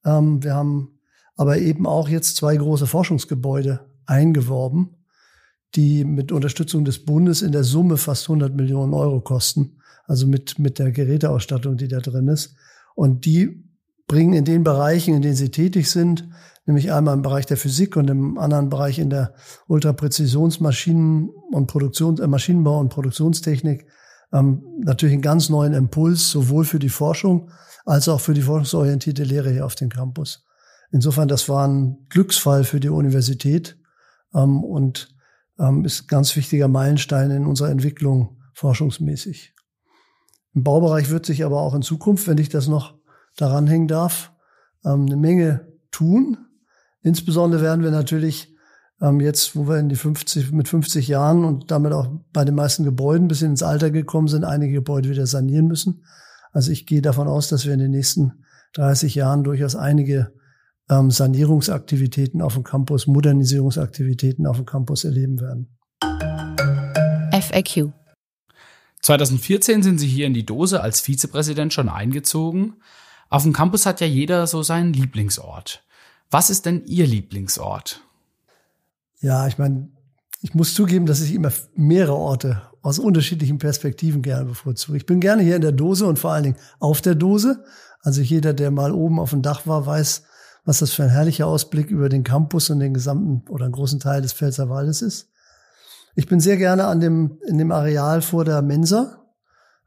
Ähm, 0.06 0.44
wir 0.44 0.54
haben 0.54 1.00
aber 1.36 1.58
eben 1.58 1.86
auch 1.86 2.08
jetzt 2.10 2.38
zwei 2.38 2.56
große 2.56 2.88
Forschungsgebäude 2.88 3.82
eingeworben, 4.06 4.96
die 5.76 6.06
mit 6.06 6.32
Unterstützung 6.32 6.86
des 6.86 7.04
Bundes 7.06 7.42
in 7.42 7.52
der 7.52 7.64
Summe 7.64 7.98
fast 7.98 8.24
100 8.30 8.56
Millionen 8.56 8.94
Euro 8.94 9.22
kosten. 9.22 9.80
Also 10.08 10.28
mit, 10.28 10.60
mit 10.60 10.78
der 10.80 10.92
Geräteausstattung, 10.92 11.78
die 11.78 11.88
da 11.88 12.00
drin 12.00 12.28
ist. 12.28 12.56
Und 12.94 13.26
die 13.26 13.66
bringen 14.08 14.34
in 14.34 14.46
den 14.46 14.64
Bereichen, 14.64 15.16
in 15.16 15.22
denen 15.22 15.36
sie 15.36 15.50
tätig 15.50 15.90
sind, 15.90 16.30
nämlich 16.66 16.92
einmal 16.92 17.16
im 17.16 17.24
Bereich 17.24 17.46
der 17.46 17.58
Physik 17.58 17.98
und 17.98 18.10
im 18.10 18.38
anderen 18.38 18.70
Bereich 18.70 19.00
in 19.00 19.10
der 19.10 19.34
Ultrapräzisionsmaschinen- 19.68 21.30
und 21.52 21.68
Produktion, 21.68 22.20
äh, 22.20 22.28
Maschinenbau 22.28 22.80
und 22.80 22.90
Produktionstechnik, 22.90 23.88
ähm, 24.36 24.64
natürlich 24.80 25.14
einen 25.14 25.22
ganz 25.22 25.50
neuen 25.50 25.74
Impuls, 25.74 26.30
sowohl 26.30 26.66
für 26.66 26.80
die 26.80 26.90
Forschung 26.90 27.52
als 27.86 28.10
auch 28.10 28.20
für 28.20 28.34
die 28.34 28.42
forschungsorientierte 28.42 29.24
Lehre 29.24 29.52
hier 29.52 29.66
auf 29.66 29.76
dem 29.76 29.90
Campus. 29.90 30.44
Insofern, 30.92 31.28
das 31.28 31.48
war 31.48 31.68
ein 31.68 32.06
Glücksfall 32.10 32.64
für 32.64 32.80
die 32.80 32.90
Universität 32.90 33.78
ähm, 34.34 34.64
und 34.64 35.16
ähm, 35.58 35.86
ist 35.86 36.08
ganz 36.08 36.36
wichtiger 36.36 36.68
Meilenstein 36.68 37.32
in 37.32 37.46
unserer 37.46 37.70
Entwicklung 37.70 38.42
forschungsmäßig. 38.54 39.54
Im 40.54 40.64
Baubereich 40.64 41.10
wird 41.10 41.26
sich 41.26 41.44
aber 41.46 41.62
auch 41.62 41.74
in 41.74 41.82
Zukunft, 41.82 42.28
wenn 42.28 42.38
ich 42.38 42.50
das 42.50 42.68
noch 42.68 42.96
daran 43.38 43.68
hängen 43.68 43.88
darf, 43.88 44.34
ähm, 44.84 45.06
eine 45.06 45.18
Menge 45.18 45.72
tun. 45.92 46.38
Insbesondere 47.02 47.62
werden 47.62 47.84
wir 47.84 47.92
natürlich 47.92 48.55
ähm, 49.02 49.20
jetzt, 49.20 49.56
wo 49.56 49.68
wir 49.68 49.78
in 49.78 49.90
die 49.90 49.96
50, 49.96 50.52
mit 50.52 50.68
50 50.68 51.08
Jahren 51.08 51.44
und 51.44 51.72
damit 51.72 51.94
auch 51.94 52.08
bei 52.32 52.46
den 52.46 52.56
meisten 52.56 52.84
Gebäuden 52.84 53.28
bis 53.28 53.42
ins 53.42 53.64
Alter 53.64 53.92
gekommen 53.92 54.28
sind, 54.28 54.44
einige 54.44 54.74
Gebäude 54.74 55.10
wieder 55.10 55.28
sanieren 55.28 55.68
müssen. 55.68 56.04
Also 56.52 56.72
ich 56.72 56.86
gehe 56.86 57.02
davon 57.02 57.28
aus, 57.28 57.50
dass 57.50 57.66
wir 57.66 57.74
in 57.74 57.80
den 57.80 57.92
nächsten 57.92 58.46
30 58.74 59.16
Jahren 59.16 59.44
durchaus 59.44 59.76
einige 59.76 60.34
ähm, 60.90 61.12
Sanierungsaktivitäten 61.12 62.42
auf 62.42 62.54
dem 62.54 62.64
Campus, 62.64 63.08
Modernisierungsaktivitäten 63.08 64.48
auf 64.48 64.58
dem 64.58 64.66
Campus 64.66 65.04
erleben 65.04 65.40
werden. 65.42 65.78
FAQ. 67.32 67.92
2014 69.02 69.84
sind 69.84 70.00
Sie 70.00 70.08
hier 70.08 70.26
in 70.26 70.34
die 70.34 70.46
Dose 70.46 70.82
als 70.82 71.02
Vizepräsident 71.02 71.74
schon 71.74 71.90
eingezogen. 71.90 72.76
Auf 73.30 73.44
dem 73.44 73.54
Campus 73.54 73.86
hat 73.86 74.02
ja 74.02 74.08
jeder 74.08 74.48
so 74.48 74.64
seinen 74.64 74.94
Lieblingsort. 74.94 75.84
Was 76.32 76.50
ist 76.50 76.66
denn 76.66 76.86
Ihr 76.86 77.06
Lieblingsort? 77.06 78.02
Ja, 79.20 79.48
ich 79.48 79.58
meine, 79.58 79.90
ich 80.42 80.54
muss 80.54 80.74
zugeben, 80.74 81.06
dass 81.06 81.22
ich 81.22 81.34
immer 81.34 81.52
mehrere 81.76 82.16
Orte 82.16 82.62
aus 82.82 83.00
unterschiedlichen 83.00 83.58
Perspektiven 83.58 84.22
gerne 84.22 84.46
bevorzuge. 84.46 84.98
Ich 84.98 85.06
bin 85.06 85.20
gerne 85.20 85.42
hier 85.42 85.56
in 85.56 85.62
der 85.62 85.72
Dose 85.72 86.06
und 86.06 86.20
vor 86.20 86.32
allen 86.34 86.44
Dingen 86.44 86.58
auf 86.80 87.02
der 87.02 87.16
Dose. 87.16 87.64
Also 88.02 88.22
jeder, 88.22 88.54
der 88.54 88.70
mal 88.70 88.92
oben 88.92 89.20
auf 89.20 89.32
dem 89.32 89.42
Dach 89.42 89.66
war, 89.66 89.86
weiß, 89.88 90.24
was 90.66 90.80
das 90.80 90.94
für 90.94 91.04
ein 91.04 91.10
herrlicher 91.10 91.48
Ausblick 91.48 91.90
über 91.90 92.10
den 92.10 92.24
Campus 92.24 92.70
und 92.70 92.80
den 92.80 92.94
gesamten 92.94 93.48
oder 93.50 93.66
einen 93.66 93.74
großen 93.74 94.00
Teil 94.00 94.22
des 94.22 94.34
Pfälzerwaldes 94.34 95.02
ist. 95.02 95.32
Ich 96.16 96.28
bin 96.28 96.40
sehr 96.40 96.58
gerne 96.58 96.86
an 96.86 97.00
dem, 97.00 97.40
in 97.48 97.58
dem 97.58 97.72
Areal 97.72 98.22
vor 98.22 98.46
der 98.46 98.62
Mensa. 98.62 99.22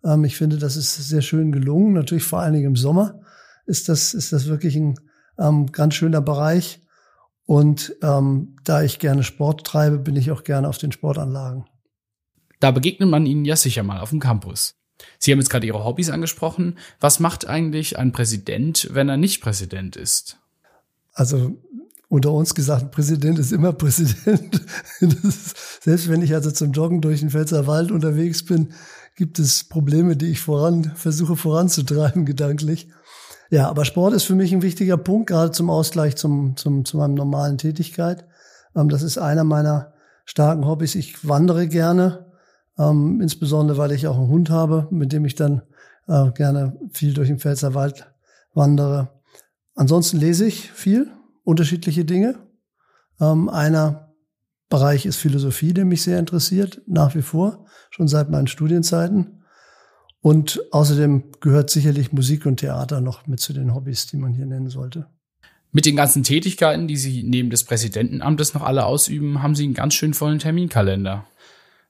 Ähm, 0.04 0.24
ich 0.24 0.36
finde, 0.36 0.58
das 0.58 0.76
ist 0.76 0.96
sehr 0.96 1.22
schön 1.22 1.52
gelungen. 1.52 1.92
Natürlich 1.92 2.24
vor 2.24 2.40
allen 2.40 2.54
Dingen 2.54 2.66
im 2.66 2.76
Sommer 2.76 3.20
ist 3.66 3.88
das, 3.88 4.14
ist 4.14 4.32
das 4.32 4.46
wirklich 4.46 4.76
ein 4.76 4.98
ähm, 5.38 5.70
ganz 5.72 5.94
schöner 5.94 6.20
Bereich. 6.20 6.80
Und 7.48 7.96
ähm, 8.02 8.56
da 8.64 8.82
ich 8.82 8.98
gerne 8.98 9.22
Sport 9.22 9.66
treibe, 9.66 9.98
bin 9.98 10.16
ich 10.16 10.30
auch 10.30 10.44
gerne 10.44 10.68
auf 10.68 10.76
den 10.76 10.92
Sportanlagen. 10.92 11.64
Da 12.60 12.72
begegnet 12.72 13.08
man 13.08 13.24
Ihnen 13.24 13.46
ja 13.46 13.56
sicher 13.56 13.82
mal 13.82 14.00
auf 14.00 14.10
dem 14.10 14.20
Campus. 14.20 14.74
Sie 15.18 15.32
haben 15.32 15.38
jetzt 15.38 15.48
gerade 15.48 15.66
Ihre 15.66 15.82
Hobbys 15.82 16.10
angesprochen. 16.10 16.76
Was 17.00 17.20
macht 17.20 17.48
eigentlich 17.48 17.98
ein 17.98 18.12
Präsident, 18.12 18.88
wenn 18.92 19.08
er 19.08 19.16
nicht 19.16 19.40
Präsident 19.40 19.96
ist? 19.96 20.36
Also 21.14 21.56
unter 22.10 22.32
uns 22.32 22.54
gesagt, 22.54 22.90
Präsident 22.90 23.38
ist 23.38 23.52
immer 23.52 23.72
Präsident. 23.72 24.60
Ist, 25.00 25.82
selbst 25.82 26.10
wenn 26.10 26.20
ich 26.20 26.34
also 26.34 26.50
zum 26.50 26.72
Joggen 26.72 27.00
durch 27.00 27.20
den 27.20 27.30
Pfälzer 27.30 27.66
Wald 27.66 27.90
unterwegs 27.90 28.44
bin, 28.44 28.74
gibt 29.16 29.38
es 29.38 29.64
Probleme, 29.64 30.18
die 30.18 30.32
ich 30.32 30.40
voran 30.40 30.92
versuche 30.96 31.34
voranzutreiben 31.36 32.26
gedanklich. 32.26 32.88
Ja, 33.50 33.68
aber 33.68 33.84
Sport 33.84 34.12
ist 34.14 34.24
für 34.24 34.34
mich 34.34 34.52
ein 34.52 34.62
wichtiger 34.62 34.96
Punkt, 34.98 35.28
gerade 35.28 35.52
zum 35.52 35.70
Ausgleich 35.70 36.16
zum, 36.16 36.56
zum, 36.56 36.84
zu 36.84 36.98
meinem 36.98 37.14
normalen 37.14 37.56
Tätigkeit. 37.56 38.26
Ähm, 38.76 38.88
das 38.88 39.02
ist 39.02 39.18
einer 39.18 39.44
meiner 39.44 39.94
starken 40.24 40.66
Hobbys. 40.66 40.94
Ich 40.94 41.26
wandere 41.26 41.66
gerne, 41.68 42.26
ähm, 42.78 43.20
insbesondere 43.22 43.78
weil 43.78 43.92
ich 43.92 44.06
auch 44.06 44.18
einen 44.18 44.28
Hund 44.28 44.50
habe, 44.50 44.86
mit 44.90 45.12
dem 45.12 45.24
ich 45.24 45.34
dann 45.34 45.62
äh, 46.06 46.30
gerne 46.32 46.78
viel 46.92 47.14
durch 47.14 47.28
den 47.28 47.38
Pfälzer 47.38 47.74
Wald 47.74 48.12
wandere. 48.52 49.08
Ansonsten 49.74 50.18
lese 50.18 50.44
ich 50.46 50.70
viel, 50.70 51.10
unterschiedliche 51.44 52.04
Dinge. 52.04 52.34
Ähm, 53.20 53.48
einer 53.48 54.12
Bereich 54.68 55.06
ist 55.06 55.16
Philosophie, 55.16 55.72
der 55.72 55.86
mich 55.86 56.02
sehr 56.02 56.18
interessiert, 56.18 56.82
nach 56.86 57.14
wie 57.14 57.22
vor, 57.22 57.64
schon 57.90 58.08
seit 58.08 58.28
meinen 58.28 58.48
Studienzeiten. 58.48 59.37
Und 60.20 60.60
außerdem 60.72 61.32
gehört 61.40 61.70
sicherlich 61.70 62.12
Musik 62.12 62.46
und 62.46 62.58
Theater 62.58 63.00
noch 63.00 63.26
mit 63.26 63.40
zu 63.40 63.52
den 63.52 63.74
Hobbys, 63.74 64.06
die 64.06 64.16
man 64.16 64.34
hier 64.34 64.46
nennen 64.46 64.68
sollte. 64.68 65.06
Mit 65.70 65.86
den 65.86 65.96
ganzen 65.96 66.22
Tätigkeiten, 66.22 66.88
die 66.88 66.96
Sie 66.96 67.22
neben 67.22 67.50
des 67.50 67.64
Präsidentenamtes 67.64 68.54
noch 68.54 68.62
alle 68.62 68.86
ausüben, 68.86 69.42
haben 69.42 69.54
Sie 69.54 69.64
einen 69.64 69.74
ganz 69.74 69.94
schön 69.94 70.14
vollen 70.14 70.38
Terminkalender. 70.38 71.26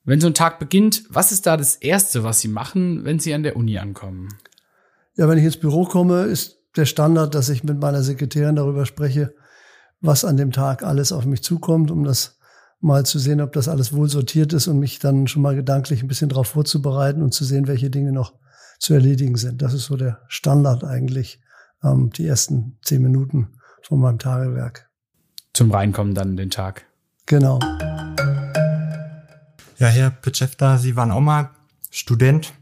Wenn 0.05 0.21
so 0.21 0.27
ein 0.27 0.35
Tag 0.35 0.59
beginnt, 0.59 1.05
was 1.11 1.33
ist 1.33 1.47
da 1.47 1.57
das 1.57 1.77
Erste, 1.77 2.25
was 2.25 2.41
Sie 2.41 2.49
machen, 2.49 3.05
wenn 3.05 3.19
Sie 3.19 3.35
an 3.35 3.43
der 3.43 3.57
Uni 3.57 3.79
ankommen? 3.79 4.29
Ja, 5.17 5.29
wenn 5.29 5.39
ich 5.39 5.45
ins 5.45 5.59
Büro 5.59 5.85
komme, 5.85 6.23
ist 6.23 6.59
der 6.77 6.87
Standard, 6.87 7.35
dass 7.35 7.49
ich 7.49 7.65
mit 7.65 7.79
meiner 7.81 8.03
Sekretärin 8.03 8.57
darüber 8.57 8.87
spreche, 8.87 9.35
was 10.01 10.25
an 10.25 10.37
dem 10.37 10.53
Tag 10.53 10.83
alles 10.83 11.13
auf 11.13 11.25
mich 11.25 11.43
zukommt, 11.43 11.91
um 11.91 12.05
das 12.05 12.38
mal 12.81 13.05
zu 13.05 13.19
sehen, 13.19 13.41
ob 13.41 13.53
das 13.53 13.69
alles 13.69 13.93
wohl 13.93 14.09
sortiert 14.09 14.53
ist 14.53 14.69
und 14.69 14.79
mich 14.79 14.99
dann 14.99 15.27
schon 15.27 15.43
mal 15.43 15.55
gedanklich 15.55 16.03
ein 16.03 16.09
bisschen 16.09 16.29
darauf 16.29 16.49
vorzubereiten 16.49 17.23
und 17.23 17.33
zu 17.33 17.45
sehen, 17.45 17.67
welche 17.67 17.91
Dinge 17.91 18.13
noch 18.13 18.35
zu 18.79 18.95
erledigen 18.95 19.37
sind. 19.37 19.63
Das 19.63 19.75
ist 19.75 19.87
so 19.87 19.97
der 19.97 20.21
Standard 20.29 20.85
eigentlich, 20.85 21.41
ähm, 21.83 22.11
die 22.11 22.27
ersten 22.27 22.79
zehn 22.83 23.03
Minuten 23.03 23.49
von 23.83 24.01
meinem 24.01 24.19
Tagewerk. 24.19 24.89
Zum 25.53 25.71
Reinkommen 25.71 26.15
dann 26.15 26.31
in 26.31 26.37
den 26.37 26.51
Tag. 26.51 26.87
Genau. 27.27 27.59
Ja, 29.79 29.87
Herr 29.89 30.11
Petschefta, 30.11 30.79
Sie 30.79 30.97
waren 30.97 31.11
auch 31.11 31.21
mal 31.21 31.51
Student. 31.91 32.53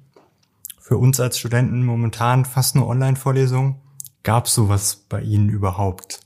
Für 0.80 0.98
uns 0.98 1.18
als 1.18 1.38
Studenten 1.38 1.84
momentan 1.84 2.44
fast 2.44 2.76
nur 2.76 2.86
Online-Vorlesungen. 2.86 3.76
Gab 4.22 4.46
es 4.46 4.54
sowas 4.54 5.04
bei 5.08 5.20
Ihnen 5.20 5.48
überhaupt? 5.48 6.20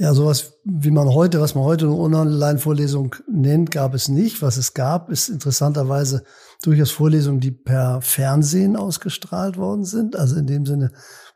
Ja, 0.00 0.14
sowas 0.14 0.60
wie 0.64 0.92
man 0.92 1.08
heute, 1.08 1.40
was 1.40 1.56
man 1.56 1.64
heute 1.64 1.86
eine 1.86 1.96
Online-Vorlesung 1.96 3.16
nennt, 3.26 3.72
gab 3.72 3.94
es 3.94 4.08
nicht. 4.08 4.42
Was 4.42 4.56
es 4.56 4.72
gab, 4.72 5.10
ist 5.10 5.28
interessanterweise 5.28 6.22
durchaus 6.62 6.92
Vorlesungen, 6.92 7.40
die 7.40 7.50
per 7.50 8.00
Fernsehen 8.00 8.76
ausgestrahlt 8.76 9.56
worden 9.56 9.84
sind. 9.84 10.14
Also 10.14 10.36
in 10.36 10.46
dem 10.46 10.66
Sinne 10.66 10.92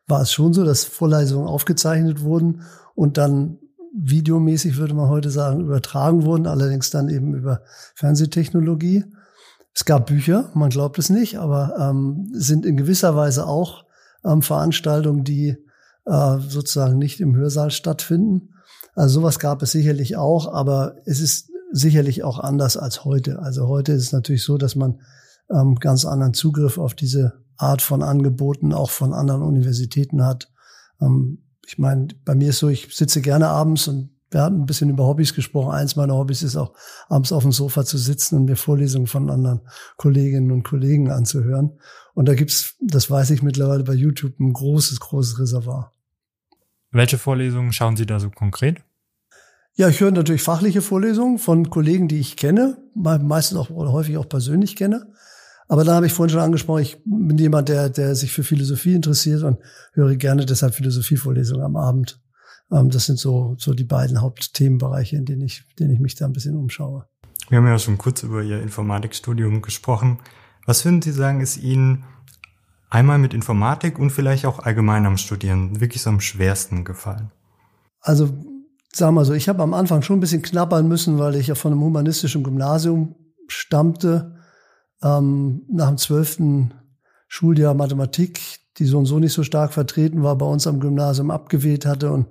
war 0.07 0.23
es 0.23 0.33
schon 0.33 0.53
so, 0.53 0.65
dass 0.65 0.85
Vorlesungen 0.85 1.49
aufgezeichnet 1.49 2.23
wurden 2.23 2.63
und 2.95 3.19
dann 3.19 3.59
videomäßig, 3.99 4.77
würde 4.77 4.95
man 4.95 5.09
heute 5.09 5.31
sagen, 5.31 5.63
übertragen 5.63 6.25
wurden, 6.25 6.47
allerdings 6.47 6.91
dann 6.91 7.09
eben 7.09 7.35
über 7.35 7.63
Fernsehtechnologie. 7.97 9.05
Es 9.75 9.85
gab 9.85 10.07
Bücher, 10.07 10.53
man 10.55 10.71
glaubt 10.71 11.01
es 11.01 11.11
nicht, 11.11 11.37
aber 11.37 11.75
ähm, 11.81 12.31
sind 12.33 12.65
in 12.65 12.77
gewisser 12.77 13.17
Weise 13.17 13.45
auch 13.45 13.87
ähm, 14.25 14.41
Veranstaltungen, 14.41 15.25
die 15.25 15.57
äh, 16.05 16.39
sozusagen 16.39 16.99
nicht 16.99 17.21
im 17.21 17.35
Hörsaal 17.35 17.73
stattfinden. 17.73 18.51
Also 18.95 19.21
sowas 19.21 19.39
gab 19.39 19.63
es 19.63 19.73
sicherlich 19.73 20.17
auch, 20.17 20.53
aber 20.53 20.97
es 21.07 21.21
ist 21.21 21.51
sicherlich 21.73 22.25
auch 22.25 22.39
anders 22.39 22.77
als 22.77 23.05
heute. 23.05 23.41
Also 23.41 23.67
heute 23.67 23.93
ist 23.93 24.03
es 24.03 24.13
natürlich 24.13 24.45
so, 24.45 24.59
dass 24.59 24.77
man 24.77 25.01
ähm, 25.51 25.77
ganz 25.77 26.05
anderen 26.05 26.35
Zugriff 26.35 26.79
auf 26.79 26.95
diese 26.95 27.33
Art 27.57 27.83
von 27.83 28.03
Angeboten 28.03 28.73
auch 28.73 28.91
von 28.91 29.13
anderen 29.13 29.43
Universitäten 29.43 30.25
hat. 30.25 30.51
Ähm, 31.01 31.43
ich 31.67 31.79
meine, 31.79 32.09
bei 32.25 32.35
mir 32.35 32.51
ist 32.51 32.59
so, 32.59 32.69
ich 32.69 32.95
sitze 32.95 33.23
gerne 33.23 33.49
abends 33.49 33.89
und 33.89 34.11
wir 34.31 34.43
hatten 34.43 34.63
ein 34.63 34.67
bisschen 34.67 34.91
über 34.91 35.07
Hobbys 35.07 35.35
gesprochen. 35.35 35.73
Eins 35.73 35.95
meiner 35.95 36.15
Hobbys 36.15 36.43
ist 36.43 36.57
auch, 36.57 36.73
abends 37.09 37.33
auf 37.33 37.43
dem 37.43 37.53
Sofa 37.53 37.85
zu 37.85 37.99
sitzen 37.99 38.37
und 38.37 38.45
mir 38.47 38.57
Vorlesungen 38.57 39.07
von 39.07 39.31
anderen 39.31 39.61
Kolleginnen 39.97 40.51
und 40.51 40.65
Kollegen 40.65 41.11
anzuhören. 41.11 41.79
Und 42.15 42.29
da 42.29 42.35
gibt's, 42.35 42.75
das 42.81 43.11
weiß 43.11 43.31
ich 43.31 43.43
mittlerweile 43.43 43.85
bei 43.85 43.95
YouTube, 43.95 44.39
ein 44.41 44.53
großes, 44.53 45.01
großes 45.01 45.39
Reservoir. 45.39 45.93
Welche 46.93 47.17
Vorlesungen 47.19 47.73
schauen 47.73 47.97
Sie 47.97 48.07
da 48.07 48.21
so 48.21 48.31
konkret? 48.31 48.83
Ja, 49.75 49.89
ich 49.89 50.01
höre 50.01 50.11
natürlich 50.11 50.43
fachliche 50.43 50.83
Vorlesungen 50.83 51.39
von 51.39 51.71
Kollegen, 51.71 52.07
die 52.07 52.21
ich 52.21 52.37
kenne, 52.37 52.77
meistens 52.95 53.57
auch 53.57 53.71
oder 53.71 53.91
häufig 53.91 54.19
auch 54.19 54.29
persönlich 54.29 54.77
kenne. 54.77 55.07
Aber 55.69 55.85
da 55.85 55.95
habe 55.95 56.07
ich 56.07 56.13
vorhin 56.13 56.31
schon 56.31 56.43
angesprochen, 56.43 56.83
ich 56.83 56.99
bin 57.07 57.39
jemand, 57.39 57.71
der, 57.71 57.89
der 57.89 58.15
sich 58.15 58.33
für 58.33 58.45
Philosophie 58.45 58.93
interessiert 58.93 59.43
und 59.43 59.59
höre 59.95 60.17
gerne 60.17 60.45
deshalb 60.45 60.75
Philosophievorlesungen 60.75 61.65
am 61.65 61.77
Abend. 61.77 62.21
Ähm, 62.71 62.91
das 62.91 63.07
sind 63.07 63.19
so, 63.19 63.55
so 63.59 63.73
die 63.73 63.85
beiden 63.85 64.21
Hauptthemenbereiche, 64.21 65.17
in 65.17 65.25
denen 65.25 65.41
ich, 65.41 65.65
in 65.71 65.77
denen 65.77 65.95
ich 65.95 66.01
mich 66.01 66.15
da 66.15 66.27
ein 66.27 66.35
bisschen 66.35 66.57
umschaue. 66.57 67.07
Wir 67.49 67.57
haben 67.59 67.67
ja 67.67 67.79
schon 67.79 67.97
kurz 67.97 68.23
über 68.23 68.43
Ihr 68.43 68.61
Informatikstudium 68.61 69.63
gesprochen. 69.63 70.19
Was 70.67 70.85
würden 70.85 71.01
Sie 71.01 71.13
sagen, 71.13 71.41
ist 71.41 71.57
Ihnen 71.57 72.05
einmal 72.93 73.19
mit 73.19 73.33
Informatik 73.33 73.99
und 73.99 74.11
vielleicht 74.11 74.45
auch 74.45 74.59
allgemein 74.59 75.07
am 75.07 75.17
Studieren 75.17 75.81
wirklich 75.81 76.03
so 76.03 76.11
am 76.11 76.21
schwersten 76.21 76.85
gefallen? 76.85 77.31
Also 78.01 78.29
sagen 78.93 79.15
wir 79.15 79.25
so, 79.25 79.33
ich 79.33 79.49
habe 79.49 79.63
am 79.63 79.73
Anfang 79.73 80.03
schon 80.03 80.19
ein 80.19 80.21
bisschen 80.21 80.43
knabbern 80.43 80.87
müssen, 80.87 81.19
weil 81.19 81.37
ich 81.37 81.47
ja 81.47 81.55
von 81.55 81.73
einem 81.73 81.81
humanistischen 81.81 82.43
Gymnasium 82.45 83.15
stammte. 83.49 84.37
Ähm, 85.03 85.63
nach 85.71 85.89
dem 85.89 85.97
zwölften 85.97 86.75
Schuljahr 87.29 87.75
Mathematik, 87.75 88.41
die 88.79 88.85
so 88.85 88.99
und 88.99 89.07
so 89.07 89.19
nicht 89.19 89.33
so 89.33 89.43
stark 89.43 89.73
vertreten 89.73 90.23
war, 90.23 90.37
bei 90.37 90.47
uns 90.47 90.67
am 90.67 90.79
Gymnasium 90.79 91.31
abgewählt 91.31 91.87
hatte 91.87 92.13
und 92.13 92.27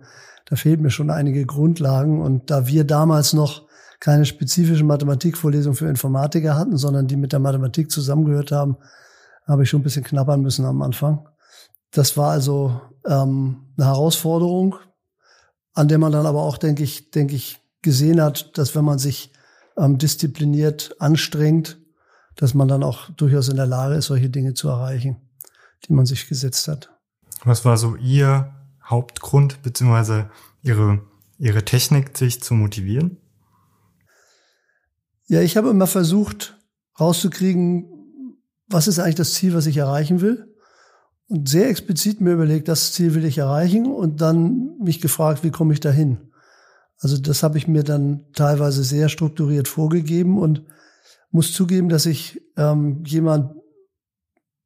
da 0.45 0.55
fehlt 0.55 0.79
mir 0.79 0.91
schon 0.91 1.09
einige 1.09 1.45
Grundlagen. 1.45 2.21
Und 2.21 2.51
da 2.51 2.67
wir 2.67 2.83
damals 2.83 3.33
noch 3.33 3.63
keine 3.99 4.25
spezifische 4.25 4.83
Mathematikvorlesung 4.83 5.73
für 5.73 5.87
Informatiker 5.87 6.55
hatten, 6.55 6.77
sondern 6.77 7.07
die 7.07 7.15
mit 7.15 7.31
der 7.31 7.39
Mathematik 7.39 7.89
zusammengehört 7.89 8.51
haben, 8.51 8.77
habe 9.51 9.63
ich 9.63 9.70
schon 9.70 9.81
ein 9.81 9.84
bisschen 9.84 10.03
knabbern 10.03 10.41
müssen 10.41 10.65
am 10.65 10.81
Anfang. 10.81 11.27
Das 11.91 12.17
war 12.17 12.31
also 12.31 12.81
ähm, 13.05 13.67
eine 13.77 13.88
Herausforderung, 13.88 14.75
an 15.74 15.88
der 15.88 15.98
man 15.98 16.12
dann 16.12 16.25
aber 16.25 16.41
auch, 16.41 16.58
denke 16.58 16.84
ich, 16.84 17.12
denke 17.12 17.36
ich, 17.36 17.60
gesehen 17.81 18.22
hat, 18.22 18.58
dass 18.58 18.75
wenn 18.75 18.86
man 18.86 19.00
sich 19.00 19.31
ähm, 19.77 19.98
diszipliniert 19.98 20.96
anstrengt, 21.00 21.79
dass 22.36 22.53
man 22.53 22.67
dann 22.67 22.84
auch 22.84 23.10
durchaus 23.12 23.50
in 23.50 23.58
der 23.58 23.65
Lage 23.65 23.96
ist, 23.96 24.05
solche 24.05 24.29
Dinge 24.29 24.53
zu 24.53 24.70
erreichen, 24.70 25.17
die 25.86 25.93
man 25.93 26.05
sich 26.05 26.27
gesetzt 26.27 26.67
hat. 26.67 26.89
Was 27.43 27.65
war 27.65 27.77
so 27.77 27.96
Ihr 27.96 28.53
Hauptgrund 28.84 29.62
beziehungsweise 29.63 30.29
Ihre, 30.62 31.01
Ihre 31.38 31.65
Technik, 31.65 32.17
sich 32.17 32.41
zu 32.41 32.53
motivieren? 32.53 33.17
Ja, 35.27 35.41
ich 35.41 35.58
habe 35.58 35.70
immer 35.70 35.88
versucht 35.88 36.58
rauszukriegen, 37.00 38.00
was 38.71 38.87
ist 38.87 38.99
eigentlich 38.99 39.15
das 39.15 39.33
Ziel, 39.33 39.53
was 39.53 39.65
ich 39.65 39.77
erreichen 39.77 40.21
will? 40.21 40.47
Und 41.27 41.47
sehr 41.47 41.69
explizit 41.69 42.19
mir 42.19 42.33
überlegt, 42.33 42.67
das 42.67 42.93
Ziel 42.93 43.15
will 43.15 43.25
ich 43.25 43.37
erreichen 43.37 43.85
und 43.91 44.21
dann 44.21 44.77
mich 44.79 44.99
gefragt, 44.99 45.43
wie 45.43 45.51
komme 45.51 45.73
ich 45.73 45.79
dahin? 45.79 46.31
Also 46.99 47.17
das 47.17 47.41
habe 47.41 47.57
ich 47.57 47.67
mir 47.67 47.83
dann 47.83 48.25
teilweise 48.33 48.83
sehr 48.83 49.09
strukturiert 49.09 49.67
vorgegeben 49.67 50.37
und 50.37 50.63
muss 51.31 51.53
zugeben, 51.53 51.89
dass 51.89 52.05
ich 52.05 52.41
ähm, 52.57 53.03
jemand 53.05 53.55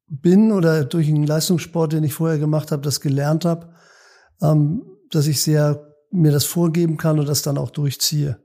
bin 0.08 0.52
oder 0.52 0.84
durch 0.84 1.08
einen 1.08 1.26
Leistungssport, 1.26 1.92
den 1.92 2.04
ich 2.04 2.14
vorher 2.14 2.38
gemacht 2.38 2.72
habe, 2.72 2.82
das 2.82 3.00
gelernt 3.00 3.44
habe, 3.44 3.72
ähm, 4.42 4.82
dass 5.10 5.26
ich 5.26 5.40
sehr 5.40 5.94
mir 6.10 6.32
das 6.32 6.44
vorgeben 6.44 6.96
kann 6.96 7.18
und 7.18 7.28
das 7.28 7.42
dann 7.42 7.58
auch 7.58 7.70
durchziehe. 7.70 8.38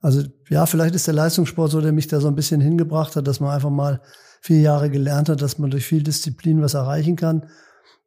Also 0.00 0.22
ja, 0.48 0.66
vielleicht 0.66 0.94
ist 0.94 1.06
der 1.06 1.14
Leistungssport 1.14 1.70
so, 1.70 1.80
der 1.80 1.92
mich 1.92 2.08
da 2.08 2.20
so 2.20 2.28
ein 2.28 2.34
bisschen 2.34 2.60
hingebracht 2.60 3.16
hat, 3.16 3.26
dass 3.26 3.40
man 3.40 3.50
einfach 3.54 3.70
mal 3.70 4.00
vier 4.40 4.60
Jahre 4.60 4.90
gelernt 4.90 5.28
hat, 5.28 5.42
dass 5.42 5.58
man 5.58 5.70
durch 5.70 5.86
viel 5.86 6.02
Disziplin 6.02 6.62
was 6.62 6.74
erreichen 6.74 7.16
kann. 7.16 7.48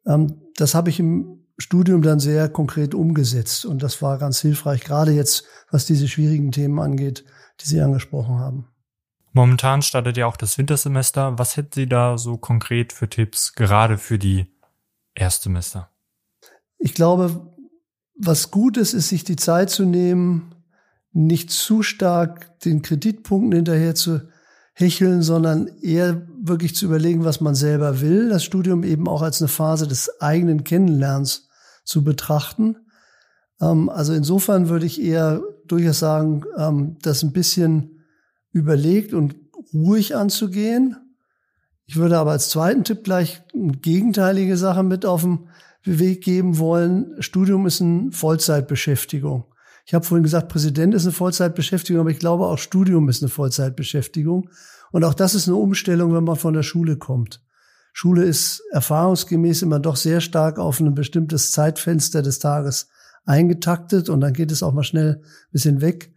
Ähm, 0.06 0.42
das 0.56 0.74
habe 0.74 0.90
ich 0.90 1.00
im 1.00 1.44
Studium 1.56 2.02
dann 2.02 2.18
sehr 2.18 2.48
konkret 2.48 2.94
umgesetzt 2.94 3.64
und 3.64 3.82
das 3.82 4.02
war 4.02 4.18
ganz 4.18 4.40
hilfreich, 4.40 4.82
gerade 4.82 5.12
jetzt, 5.12 5.44
was 5.70 5.86
diese 5.86 6.08
schwierigen 6.08 6.50
Themen 6.50 6.80
angeht, 6.80 7.24
die 7.60 7.66
Sie 7.66 7.80
angesprochen 7.80 8.38
haben. 8.38 8.68
Momentan 9.32 9.82
startet 9.82 10.16
ja 10.16 10.26
auch 10.26 10.36
das 10.36 10.58
Wintersemester. 10.58 11.38
Was 11.38 11.56
hätten 11.56 11.72
Sie 11.74 11.88
da 11.88 12.18
so 12.18 12.36
konkret 12.36 12.92
für 12.92 13.08
Tipps, 13.08 13.54
gerade 13.54 13.98
für 13.98 14.18
die 14.18 14.46
Erstsemester? 15.14 15.90
Ich 16.78 16.94
glaube, 16.94 17.52
was 18.16 18.50
gut 18.50 18.76
ist, 18.76 18.92
ist, 18.92 19.08
sich 19.08 19.24
die 19.24 19.36
Zeit 19.36 19.70
zu 19.70 19.84
nehmen, 19.84 20.54
nicht 21.12 21.50
zu 21.50 21.82
stark 21.82 22.60
den 22.60 22.82
Kreditpunkten 22.82 23.52
hinterher 23.52 23.94
zu 23.94 24.28
hecheln, 24.74 25.22
sondern 25.22 25.68
eher 25.80 26.26
wirklich 26.42 26.74
zu 26.74 26.86
überlegen, 26.86 27.24
was 27.24 27.40
man 27.40 27.54
selber 27.54 28.00
will. 28.00 28.28
Das 28.28 28.44
Studium 28.44 28.82
eben 28.82 29.08
auch 29.08 29.22
als 29.22 29.40
eine 29.40 29.48
Phase 29.48 29.86
des 29.86 30.20
eigenen 30.20 30.64
Kennenlernens 30.64 31.48
zu 31.84 32.02
betrachten. 32.02 32.76
Ähm, 33.60 33.88
also 33.88 34.12
insofern 34.12 34.68
würde 34.68 34.86
ich 34.86 35.00
eher 35.00 35.42
durchaus 35.66 36.00
sagen, 36.00 36.44
ähm, 36.58 36.96
das 37.02 37.22
ein 37.22 37.32
bisschen 37.32 38.04
überlegt 38.52 39.14
und 39.14 39.36
ruhig 39.72 40.16
anzugehen. 40.16 40.96
Ich 41.86 41.96
würde 41.96 42.18
aber 42.18 42.32
als 42.32 42.48
zweiten 42.48 42.84
Tipp 42.84 43.04
gleich 43.04 43.42
eine 43.52 43.72
gegenteilige 43.72 44.56
Sache 44.56 44.82
mit 44.82 45.06
auf 45.06 45.22
den 45.22 45.48
Weg 45.84 46.22
geben 46.22 46.58
wollen. 46.58 47.14
Studium 47.20 47.66
ist 47.66 47.80
eine 47.80 48.10
Vollzeitbeschäftigung. 48.10 49.44
Ich 49.84 49.94
habe 49.94 50.04
vorhin 50.04 50.22
gesagt, 50.22 50.48
Präsident 50.48 50.94
ist 50.94 51.04
eine 51.04 51.12
Vollzeitbeschäftigung, 51.12 52.00
aber 52.00 52.10
ich 52.10 52.18
glaube 52.18 52.46
auch 52.46 52.58
Studium 52.58 53.08
ist 53.08 53.22
eine 53.22 53.28
Vollzeitbeschäftigung. 53.28 54.48
Und 54.92 55.04
auch 55.04 55.14
das 55.14 55.34
ist 55.34 55.48
eine 55.48 55.56
Umstellung, 55.56 56.14
wenn 56.14 56.24
man 56.24 56.36
von 56.36 56.54
der 56.54 56.62
Schule 56.62 56.96
kommt. 56.96 57.42
Schule 57.92 58.24
ist 58.24 58.62
erfahrungsgemäß 58.72 59.62
immer 59.62 59.78
doch 59.78 59.96
sehr 59.96 60.20
stark 60.20 60.58
auf 60.58 60.80
ein 60.80 60.94
bestimmtes 60.94 61.52
Zeitfenster 61.52 62.22
des 62.22 62.38
Tages 62.38 62.88
eingetaktet 63.24 64.08
und 64.08 64.20
dann 64.20 64.32
geht 64.32 64.50
es 64.50 64.62
auch 64.62 64.72
mal 64.72 64.82
schnell 64.82 65.20
ein 65.22 65.52
bisschen 65.52 65.80
weg. 65.80 66.12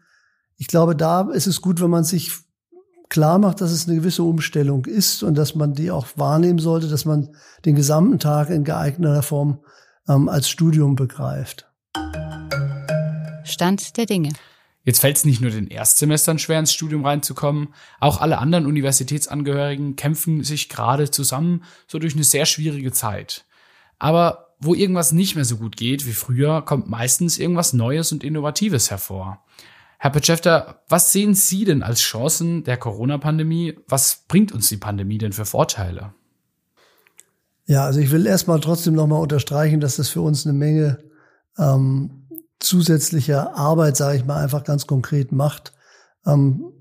Ich 0.57 0.67
glaube, 0.67 0.95
da 0.95 1.29
ist 1.29 1.47
es 1.47 1.61
gut, 1.61 1.81
wenn 1.81 1.89
man 1.89 2.03
sich 2.03 2.31
klar 3.09 3.37
macht, 3.39 3.61
dass 3.61 3.71
es 3.71 3.87
eine 3.87 3.97
gewisse 3.97 4.23
Umstellung 4.23 4.85
ist 4.85 5.23
und 5.23 5.37
dass 5.37 5.55
man 5.55 5.73
die 5.73 5.91
auch 5.91 6.07
wahrnehmen 6.15 6.59
sollte, 6.59 6.87
dass 6.87 7.05
man 7.05 7.29
den 7.65 7.75
gesamten 7.75 8.19
Tag 8.19 8.49
in 8.49 8.63
geeigneter 8.63 9.23
Form 9.23 9.59
ähm, 10.09 10.29
als 10.29 10.49
Studium 10.49 10.95
begreift. 10.95 11.71
Stand 13.47 13.97
der 13.97 14.05
Dinge. 14.05 14.33
Jetzt 14.83 15.01
fällt 15.01 15.17
es 15.17 15.25
nicht 15.25 15.41
nur 15.41 15.51
den 15.51 15.67
Erstsemestern 15.67 16.39
schwer 16.39 16.59
ins 16.59 16.71
Studium 16.71 17.05
reinzukommen, 17.05 17.73
auch 17.99 18.21
alle 18.21 18.37
anderen 18.37 18.65
Universitätsangehörigen 18.65 19.97
kämpfen 19.97 20.45
sich 20.45 20.69
gerade 20.69 21.11
zusammen 21.11 21.63
so 21.87 21.99
durch 21.99 22.13
eine 22.13 22.23
sehr 22.23 22.45
schwierige 22.45 22.93
Zeit. 22.93 23.43
Aber 23.99 24.55
wo 24.59 24.73
irgendwas 24.73 25.11
nicht 25.11 25.35
mehr 25.35 25.45
so 25.45 25.57
gut 25.57 25.75
geht 25.75 26.05
wie 26.05 26.13
früher, 26.13 26.61
kommt 26.61 26.89
meistens 26.89 27.37
irgendwas 27.37 27.73
Neues 27.73 28.11
und 28.11 28.23
Innovatives 28.23 28.89
hervor. 28.89 29.43
Herr 29.99 30.11
Petschefter, 30.11 30.83
was 30.87 31.11
sehen 31.11 31.33
Sie 31.33 31.65
denn 31.65 31.83
als 31.83 31.99
Chancen 31.99 32.63
der 32.63 32.77
Corona-Pandemie? 32.77 33.77
Was 33.87 34.23
bringt 34.27 34.51
uns 34.51 34.69
die 34.69 34.77
Pandemie 34.77 35.17
denn 35.17 35.33
für 35.33 35.45
Vorteile? 35.45 36.13
Ja, 37.65 37.83
also 37.83 37.99
ich 37.99 38.11
will 38.11 38.25
erstmal 38.25 38.59
trotzdem 38.59 38.93
nochmal 38.93 39.21
unterstreichen, 39.21 39.79
dass 39.79 39.97
das 39.97 40.09
für 40.09 40.21
uns 40.21 40.45
eine 40.45 40.57
Menge 40.57 40.99
ähm, 41.57 42.26
zusätzliche 42.59 43.55
Arbeit, 43.55 43.97
sage 43.97 44.17
ich 44.17 44.25
mal, 44.25 44.41
einfach 44.43 44.63
ganz 44.63 44.87
konkret 44.87 45.31
macht, 45.31 45.73
ähm, 46.25 46.71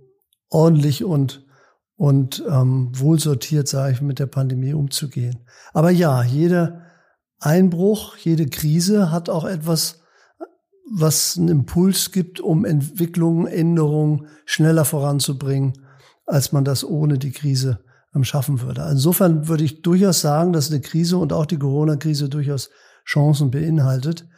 ordentlich 0.49 1.05
und 1.05 1.47
und 1.97 2.45
ähm, 2.49 2.91
wohlsortiert, 2.93 3.69
sage 3.69 3.95
ich, 3.95 4.03
mit 4.03 4.19
der 4.19 4.27
Pandemie 4.27 4.75
umzugehen. 4.75 5.47
Aber 5.73 5.91
ja, 5.91 6.23
jeder 6.23 6.83
Einbruch, 7.41 8.17
jede 8.19 8.47
Krise 8.47 9.11
hat 9.11 9.31
auch 9.31 9.45
etwas, 9.45 10.01
was 10.93 11.37
einen 11.37 11.49
Impuls 11.49 12.13
gibt, 12.13 12.41
um 12.41 12.65
Entwicklungen, 12.65 13.47
Änderungen 13.47 14.27
schneller 14.45 14.85
voranzubringen, 14.85 15.73
als 16.27 16.53
man 16.53 16.65
das 16.65 16.85
ohne 16.85 17.19
die 17.19 17.33
Krise 17.33 17.81
ähm, 18.15 18.25
schaffen 18.25 18.61
würde. 18.61 18.87
Insofern 18.91 19.49
würde 19.49 19.65
ich 19.65 19.83
durchaus 19.83 20.21
sagen, 20.21 20.53
dass 20.53 20.71
eine 20.71 20.81
Krise 20.81 21.17
und 21.17 21.33
auch 21.33 21.47
die 21.47 21.59
Corona-Krise 21.59 22.29
durchaus 22.29 22.71
Chancen 23.07 23.51
beinhaltet. 23.51 24.29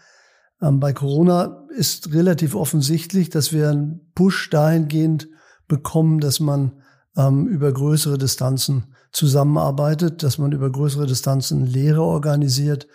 Ähm, 0.61 0.81
bei 0.81 0.93
Corona 0.93 1.65
ist 1.77 2.13
relativ 2.13 2.55
offensichtlich, 2.55 3.31
dass 3.31 3.53
wir 3.53 3.71
einen 3.71 4.11
Push 4.15 4.51
dahingehend 4.51 5.29
bekommen, 5.67 6.21
dass 6.21 6.41
man 6.41 6.73
ähm, 7.17 7.47
über 7.47 7.73
größere 7.73 8.19
Distanzen 8.19 8.95
zusammenarbeitet, 9.13 10.23
dass 10.23 10.39
man 10.39 10.53
über 10.53 10.71
größere 10.71 11.07
Distanzen 11.07 11.67
Lehre 11.67 12.03
organisiert, 12.03 12.87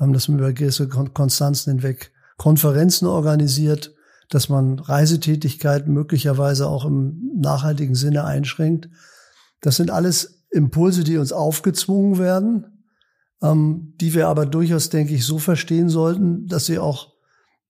ähm, 0.00 0.12
dass 0.12 0.28
man 0.28 0.38
über 0.38 0.52
größere 0.52 0.88
Konstanzen 0.88 1.72
hinweg 1.72 2.12
Konferenzen 2.36 3.06
organisiert, 3.06 3.94
dass 4.28 4.48
man 4.48 4.78
Reisetätigkeit 4.78 5.88
möglicherweise 5.88 6.68
auch 6.68 6.84
im 6.84 7.32
nachhaltigen 7.36 7.94
Sinne 7.94 8.24
einschränkt. 8.24 8.88
Das 9.60 9.76
sind 9.76 9.90
alles 9.90 10.44
Impulse, 10.50 11.02
die 11.02 11.18
uns 11.18 11.32
aufgezwungen 11.32 12.18
werden, 12.18 12.77
ähm, 13.42 13.94
die 14.00 14.14
wir 14.14 14.28
aber 14.28 14.46
durchaus, 14.46 14.90
denke 14.90 15.14
ich, 15.14 15.24
so 15.24 15.38
verstehen 15.38 15.88
sollten, 15.88 16.46
dass 16.46 16.66
sie 16.66 16.78
auch 16.78 17.14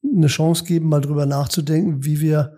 eine 0.02 0.28
Chance 0.28 0.64
geben, 0.64 0.88
mal 0.88 1.00
drüber 1.00 1.26
nachzudenken, 1.26 2.04
wie 2.04 2.20
wir 2.20 2.57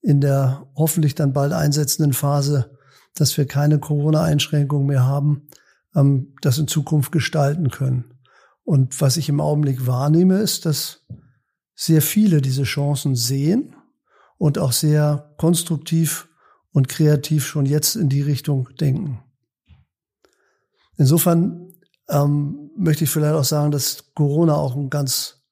in 0.00 0.20
der 0.20 0.66
hoffentlich 0.76 1.14
dann 1.14 1.32
bald 1.32 1.52
einsetzenden 1.52 2.12
Phase, 2.12 2.76
dass 3.14 3.36
wir 3.36 3.46
keine 3.46 3.78
Corona-Einschränkungen 3.78 4.86
mehr 4.86 5.04
haben, 5.04 5.48
ähm, 5.94 6.34
das 6.40 6.58
in 6.58 6.68
Zukunft 6.68 7.12
gestalten 7.12 7.70
können. 7.70 8.14
Und 8.64 9.00
was 9.00 9.16
ich 9.16 9.28
im 9.28 9.40
Augenblick 9.40 9.86
wahrnehme, 9.86 10.38
ist, 10.38 10.66
dass 10.66 11.04
sehr 11.74 12.02
viele 12.02 12.40
diese 12.40 12.62
Chancen 12.62 13.16
sehen 13.16 13.74
und 14.38 14.58
auch 14.58 14.72
sehr 14.72 15.34
konstruktiv 15.36 16.28
und 16.72 16.88
kreativ 16.88 17.46
schon 17.46 17.66
jetzt 17.66 17.96
in 17.96 18.08
die 18.08 18.22
Richtung 18.22 18.68
denken. 18.80 19.22
Insofern 20.96 21.71
ähm, 22.08 22.70
möchte 22.76 23.04
ich 23.04 23.10
vielleicht 23.10 23.34
auch 23.34 23.44
sagen, 23.44 23.70
dass 23.70 24.12
Corona 24.14 24.54
auch 24.54 24.76
einen 24.76 24.90
ganz 24.90 25.42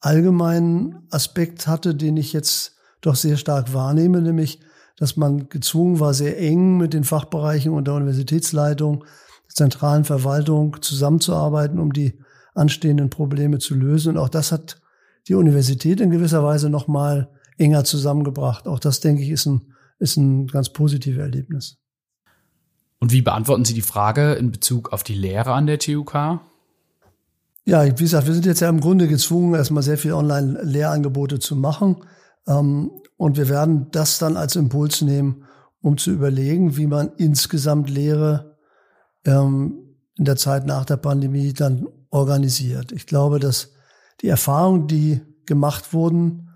allgemeinen 0.00 1.06
Aspekt 1.10 1.66
hatte, 1.66 1.94
den 1.94 2.16
ich 2.16 2.32
jetzt 2.32 2.76
doch 3.00 3.16
sehr 3.16 3.36
stark 3.36 3.72
wahrnehme, 3.74 4.20
nämlich, 4.20 4.60
dass 4.96 5.16
man 5.16 5.48
gezwungen 5.48 6.00
war, 6.00 6.14
sehr 6.14 6.38
eng 6.40 6.76
mit 6.76 6.92
den 6.92 7.04
Fachbereichen 7.04 7.72
und 7.72 7.86
der 7.86 7.94
Universitätsleitung, 7.94 9.00
der 9.00 9.54
zentralen 9.54 10.04
Verwaltung 10.04 10.80
zusammenzuarbeiten, 10.80 11.78
um 11.78 11.92
die 11.92 12.18
anstehenden 12.54 13.10
Probleme 13.10 13.58
zu 13.58 13.74
lösen. 13.74 14.16
Und 14.16 14.18
auch 14.18 14.28
das 14.28 14.50
hat 14.50 14.80
die 15.28 15.34
Universität 15.34 16.00
in 16.00 16.10
gewisser 16.10 16.42
Weise 16.42 16.70
noch 16.70 16.88
mal 16.88 17.30
enger 17.58 17.84
zusammengebracht. 17.84 18.66
Auch 18.66 18.80
das, 18.80 19.00
denke 19.00 19.22
ich, 19.22 19.30
ist 19.30 19.46
ein, 19.46 19.72
ist 19.98 20.16
ein 20.16 20.46
ganz 20.46 20.70
positives 20.70 21.20
Erlebnis. 21.20 21.78
Und 23.00 23.12
wie 23.12 23.22
beantworten 23.22 23.64
Sie 23.64 23.74
die 23.74 23.82
Frage 23.82 24.32
in 24.34 24.50
Bezug 24.50 24.92
auf 24.92 25.02
die 25.02 25.14
Lehre 25.14 25.52
an 25.52 25.66
der 25.66 25.78
TUK? 25.78 26.40
Ja, 27.64 27.84
wie 27.84 27.90
gesagt, 28.02 28.26
wir 28.26 28.34
sind 28.34 28.46
jetzt 28.46 28.60
ja 28.60 28.68
im 28.68 28.80
Grunde 28.80 29.08
gezwungen, 29.08 29.54
erstmal 29.54 29.82
sehr 29.82 29.98
viel 29.98 30.14
Online-Lehrangebote 30.14 31.38
zu 31.38 31.54
machen. 31.54 31.96
Ähm, 32.46 32.90
und 33.16 33.36
wir 33.36 33.48
werden 33.48 33.90
das 33.90 34.18
dann 34.18 34.36
als 34.36 34.56
Impuls 34.56 35.02
nehmen, 35.02 35.44
um 35.82 35.98
zu 35.98 36.10
überlegen, 36.10 36.76
wie 36.76 36.86
man 36.86 37.12
insgesamt 37.18 37.90
Lehre 37.90 38.56
ähm, 39.24 39.96
in 40.16 40.24
der 40.24 40.36
Zeit 40.36 40.66
nach 40.66 40.84
der 40.84 40.96
Pandemie 40.96 41.52
dann 41.52 41.86
organisiert. 42.10 42.90
Ich 42.90 43.06
glaube, 43.06 43.38
dass 43.38 43.72
die 44.22 44.28
Erfahrungen, 44.28 44.86
die 44.88 45.20
gemacht 45.46 45.92
wurden, 45.92 46.48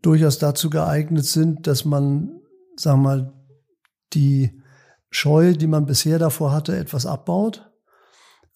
durchaus 0.00 0.38
dazu 0.38 0.70
geeignet 0.70 1.24
sind, 1.24 1.66
dass 1.66 1.84
man, 1.84 2.40
sagen 2.76 3.02
wir 3.02 3.08
mal, 3.08 3.32
die 4.12 4.62
Scheu, 5.14 5.52
die 5.52 5.68
man 5.68 5.86
bisher 5.86 6.18
davor 6.18 6.50
hatte, 6.50 6.76
etwas 6.76 7.06
abbaut. 7.06 7.70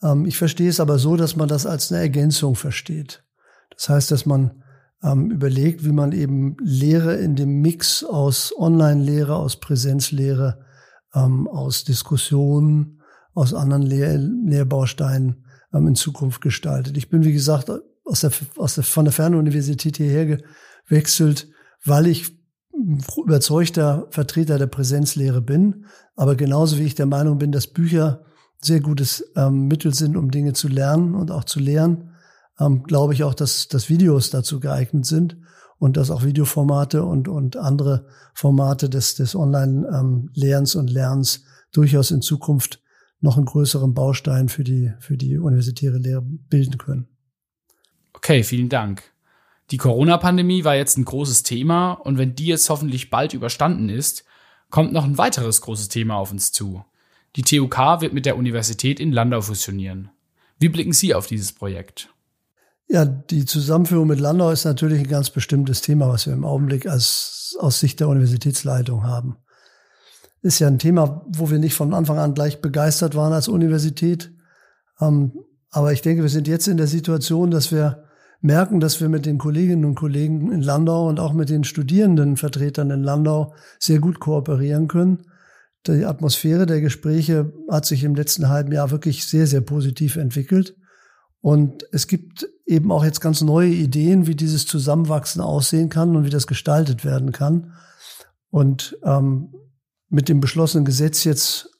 Ähm, 0.03 0.27
ich 0.27 0.37
verstehe 0.37 0.69
es 0.69 0.81
aber 0.81 0.99
so, 0.99 1.17
dass 1.17 1.37
man 1.37 1.49
das 1.49 1.67
als 1.67 1.93
eine 1.93 2.01
Ergänzung 2.01 2.57
versteht. 2.57 3.23
Das 3.71 3.89
heißt, 3.89 4.11
dass 4.11 4.27
man 4.27 4.65
ähm, 5.05 5.31
überlegt, 5.31 5.85
wie 5.85 5.93
man 5.93 6.11
eben 6.11 6.57
Lehre 6.61 7.15
in 7.15 7.37
dem 7.37 7.61
Mix 7.61 8.03
aus 8.03 8.53
Online-Lehre, 8.59 9.37
aus 9.37 9.61
Präsenzlehre, 9.61 10.65
ähm, 11.15 11.47
aus 11.47 11.85
Diskussionen, 11.85 13.03
aus 13.35 13.55
anderen 13.55 13.83
Lehr 13.83 14.19
Lehrbausteinen 14.19 15.45
ähm, 15.73 15.87
in 15.87 15.95
Zukunft 15.95 16.41
gestaltet. 16.41 16.97
Ich 16.97 17.09
bin, 17.09 17.23
wie 17.23 17.33
gesagt, 17.33 17.71
aus 18.05 18.23
der, 18.23 18.33
aus 18.57 18.75
der, 18.75 18.83
von 18.83 19.05
der 19.05 19.13
Fernuniversität 19.13 19.99
hierher 19.99 20.41
gewechselt, 20.89 21.49
weil 21.85 22.09
ich 22.09 22.38
überzeugter 23.17 24.07
Vertreter 24.11 24.59
der 24.59 24.67
Präsenzlehre 24.67 25.43
bin, 25.43 25.85
aber 26.17 26.37
genauso 26.37 26.79
wie 26.79 26.85
ich 26.85 26.95
der 26.95 27.07
Meinung 27.07 27.39
bin, 27.39 27.53
dass 27.53 27.67
Bücher 27.67 28.25
sehr 28.61 28.81
gutes 28.81 29.31
ähm, 29.37 29.69
Mittel 29.69 29.95
sind, 29.95 30.17
um 30.17 30.31
Dinge 30.31 30.53
zu 30.53 30.69
lernen 30.69 31.15
und 31.15 31.31
auch 31.31 31.45
zu 31.45 31.61
lehren, 31.61 32.15
ähm, 32.59 32.83
glaube 32.83 33.15
ich 33.15 33.25
auch, 33.25 33.35
dass, 33.35 33.69
dass 33.69 33.89
Videos 33.89 34.31
dazu 34.31 34.59
geeignet 34.59 35.07
sind 35.07 35.37
und 35.79 35.97
dass 35.97 36.11
auch 36.11 36.25
Videoformate 36.25 37.05
und, 37.05 37.29
und 37.29 37.57
andere 37.57 38.07
Formate 38.35 38.89
des, 38.89 39.15
des 39.15 39.37
Online-Lehrens 39.37 40.75
ähm, 40.75 40.81
und 40.81 40.91
Lernens 40.91 41.45
durchaus 41.73 42.11
in 42.11 42.23
Zukunft 42.23 42.83
noch 43.21 43.37
einen 43.37 43.47
größeren 43.47 43.95
Baustein 43.95 44.49
für 44.49 44.65
die, 44.65 44.93
für 44.99 45.17
die 45.17 45.39
universitäre 45.39 45.99
Lehre 45.99 46.23
bilden 46.23 46.79
können. 46.79 47.09
Okay, 48.13 48.43
vielen 48.43 48.69
Dank. 48.69 49.03
Die 49.71 49.77
Corona-Pandemie 49.77 50.65
war 50.65 50.77
jetzt 50.77 50.97
ein 50.97 51.05
großes 51.05 51.43
Thema 51.43 51.93
und 51.93 52.17
wenn 52.17 52.35
die 52.35 52.47
jetzt 52.47 52.71
hoffentlich 52.71 53.11
bald 53.11 53.35
überstanden 53.35 53.91
ist, 53.91 54.25
kommt 54.71 54.93
noch 54.93 55.05
ein 55.05 55.19
weiteres 55.19 55.61
großes 55.61 55.89
Thema 55.89 56.17
auf 56.17 56.31
uns 56.31 56.53
zu. 56.53 56.85
Die 57.37 57.43
TUK 57.43 58.01
wird 58.01 58.15
mit 58.15 58.25
der 58.25 58.37
Universität 58.37 58.99
in 58.99 59.13
Landau 59.13 59.43
fusionieren. 59.43 60.11
Wie 60.59 60.69
blicken 60.69 60.93
Sie 60.93 61.15
auf 61.15 61.27
dieses 61.27 61.53
Projekt? 61.53 62.09
Ja, 62.89 63.05
die 63.05 63.45
Zusammenführung 63.45 64.09
mit 64.09 64.19
Landau 64.19 64.51
ist 64.51 64.65
natürlich 64.65 65.01
ein 65.01 65.09
ganz 65.09 65.29
bestimmtes 65.29 65.83
Thema, 65.83 66.09
was 66.09 66.27
wir 66.27 66.33
im 66.33 66.47
Augenblick 66.47 66.87
als, 66.87 67.55
aus 67.61 67.81
Sicht 67.81 68.01
der 68.01 68.09
Universitätsleitung 68.09 69.05
haben. 69.05 69.37
ist 70.41 70.59
ja 70.59 70.69
ein 70.69 70.79
Thema, 70.79 71.27
wo 71.29 71.51
wir 71.51 71.59
nicht 71.59 71.75
von 71.75 71.93
Anfang 71.93 72.19
an 72.19 72.33
gleich 72.33 72.63
begeistert 72.63 73.15
waren 73.15 73.35
als 73.35 73.49
Universität. 73.49 74.33
Ähm, 75.01 75.33
aber 75.71 75.93
ich 75.93 76.01
denke, 76.01 76.23
wir 76.23 76.31
sind 76.31 76.49
jetzt 76.49 76.67
in 76.67 76.79
der 76.79 76.87
Situation, 76.87 77.51
dass 77.51 77.71
wir 77.71 78.08
merken, 78.41 78.81
dass 78.81 79.01
wir 79.01 79.09
mit 79.09 79.27
den 79.27 79.39
Kolleginnen 79.39 79.85
und 79.85 79.95
Kollegen 79.95 80.53
in 80.53 80.63
Landau 80.63 81.09
und 81.09 81.19
auch 81.19 81.33
mit 81.33 81.49
den 81.49 81.65
Studierendenvertretern 81.65 82.91
in 82.91 83.03
Landau 83.03 83.55
sehr 83.79 83.99
gut 83.99 84.21
kooperieren 84.21 84.89
können. 84.89 85.25
Die 85.87 86.05
Atmosphäre 86.05 86.67
der 86.67 86.81
Gespräche 86.81 87.53
hat 87.69 87.87
sich 87.87 88.05
im 88.05 88.15
letzten 88.15 88.49
halben 88.49 88.73
Jahr 88.73 88.91
wirklich 88.91 89.27
sehr, 89.27 89.47
sehr 89.47 89.61
positiv 89.61 90.17
entwickelt. 90.17 90.77
Und 91.41 91.85
es 91.93 92.07
gibt 92.07 92.49
eben 92.67 92.91
auch 92.93 93.05
jetzt 93.05 93.21
ganz 93.21 93.41
neue 93.43 93.71
Ideen, 93.71 94.27
wie 94.27 94.35
dieses 94.35 94.67
Zusammenwachsen 94.67 95.41
aussehen 95.41 95.89
kann 95.89 96.17
und 96.17 96.25
wie 96.25 96.31
das 96.31 96.47
gestaltet 96.47 97.05
werden 97.05 97.33
kann. 97.33 97.73
Und 98.51 98.99
ähm, 99.05 99.55
mit 100.09 100.29
dem 100.29 100.41
beschlossenen 100.41 100.85
Gesetz 100.85 101.25
jetzt, 101.25 101.71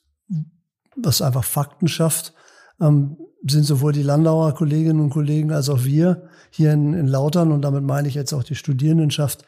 was 0.97 1.23
einfach 1.23 1.45
Fakten 1.45 1.89
schafft, 1.89 2.35
ähm, 2.81 3.17
sind 3.47 3.65
sowohl 3.65 3.93
die 3.93 4.03
Landauer 4.03 4.55
Kolleginnen 4.55 5.01
und 5.01 5.11
Kollegen 5.11 5.53
als 5.53 5.69
auch 5.69 5.85
wir 5.85 6.29
hier 6.51 6.73
in, 6.73 6.95
in 6.95 7.07
Lautern, 7.07 7.53
und 7.53 7.63
damit 7.63 7.85
meine 7.85 8.09
ich 8.09 8.15
jetzt 8.15 8.33
auch 8.33 8.43
die 8.43 8.55
Studierendenschaft, 8.55 9.45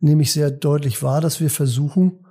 nehme 0.00 0.22
ich 0.22 0.32
sehr 0.32 0.50
deutlich 0.50 1.02
wahr, 1.02 1.20
dass 1.20 1.40
wir 1.40 1.50
versuchen, 1.50 2.24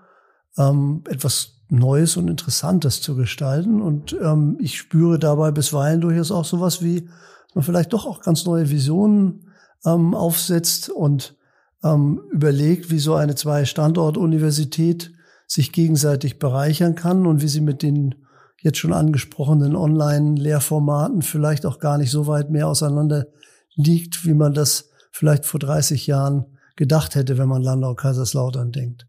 ähm, 0.58 1.04
etwas 1.10 1.62
Neues 1.70 2.18
und 2.18 2.28
Interessantes 2.28 3.02
zu 3.02 3.16
gestalten. 3.16 3.82
Und 3.82 4.16
ähm, 4.22 4.58
ich 4.60 4.78
spüre 4.78 5.18
dabei 5.18 5.52
bisweilen 5.52 6.02
durchaus 6.02 6.32
auch 6.32 6.46
sowas 6.46 6.84
wie, 6.84 7.02
dass 7.02 7.56
man 7.56 7.64
vielleicht 7.64 7.94
doch 7.94 8.06
auch 8.06 8.22
ganz 8.22 8.46
neue 8.46 8.70
Visionen 8.70 9.52
ähm, 9.86 10.14
aufsetzt 10.14 10.90
und 10.90 11.36
ähm, 11.84 12.22
überlegt, 12.32 12.92
wie 12.92 13.00
so 13.00 13.16
eine 13.16 13.36
Zwei-Standort-Universität 13.36 15.12
sich 15.48 15.72
gegenseitig 15.72 16.40
bereichern 16.40 16.96
kann 16.96 17.26
und 17.26 17.42
wie 17.42 17.48
sie 17.48 17.62
mit 17.62 17.82
den 17.82 18.16
jetzt 18.62 18.78
schon 18.78 18.94
angesprochenen 18.94 19.76
Online-Lehrformaten 19.76 21.22
vielleicht 21.22 21.66
auch 21.66 21.80
gar 21.80 21.98
nicht 21.98 22.12
so 22.12 22.28
weit 22.28 22.50
mehr 22.50 22.68
auseinander 22.68 23.28
liegt, 23.76 24.26
wie 24.26 24.34
man 24.34 24.54
das 24.54 24.90
vielleicht 25.12 25.46
vor 25.46 25.60
30 25.60 26.08
Jahren 26.08 26.58
gedacht 26.76 27.16
hätte, 27.16 27.38
wenn 27.38 27.48
man 27.48 27.62
Landau 27.62 27.94
Kaiserslautern 27.94 28.72
denkt. 28.72 29.08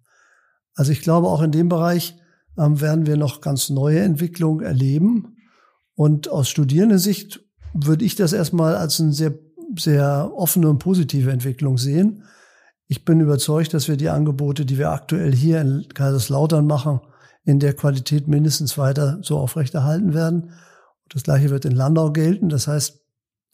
Also 0.75 0.93
ich 0.93 1.01
glaube, 1.01 1.29
auch 1.29 1.43
in 1.43 1.53
dem 1.53 1.69
Bereich 1.69 2.17
ähm, 2.59 2.81
werden 2.81 3.07
wir 3.07 3.17
noch 3.17 3.41
ganz 3.41 3.71
neue 3.71 4.01
Entwicklungen 4.01 4.65
erleben. 4.65 5.37
Und 5.95 6.29
aus 6.29 6.49
Studierendensicht 6.49 7.41
würde 7.73 8.05
ich 8.05 8.17
das 8.17 8.33
erstmal 8.33 8.77
als 8.77 9.01
eine 9.01 9.13
sehr, 9.13 9.35
sehr 9.79 10.33
offene 10.35 10.69
und 10.69 10.79
positive 10.79 11.31
Entwicklung 11.31 11.79
sehen. 11.79 12.25
Ich 12.87 13.05
bin 13.05 13.21
überzeugt, 13.21 13.73
dass 13.73 13.89
wir 13.89 13.97
die 13.97 14.11
Angebote, 14.11 14.67
die 14.67 14.79
wir 14.79 14.91
aktuell 14.91 15.35
hier 15.35 15.61
in 15.61 15.87
Kaiserslautern 15.95 16.67
machen, 16.67 17.01
in 17.45 17.59
der 17.61 17.75
Qualität 17.75 18.29
mindestens 18.29 18.77
weiter 18.77 19.19
so 19.23 19.39
aufrechterhalten 19.39 20.15
werden. 20.15 20.53
Das 21.09 21.23
Gleiche 21.23 21.51
wird 21.51 21.65
in 21.65 21.73
Landau 21.73 22.13
gelten. 22.13 22.49
Das 22.49 22.67
heißt, 22.67 23.04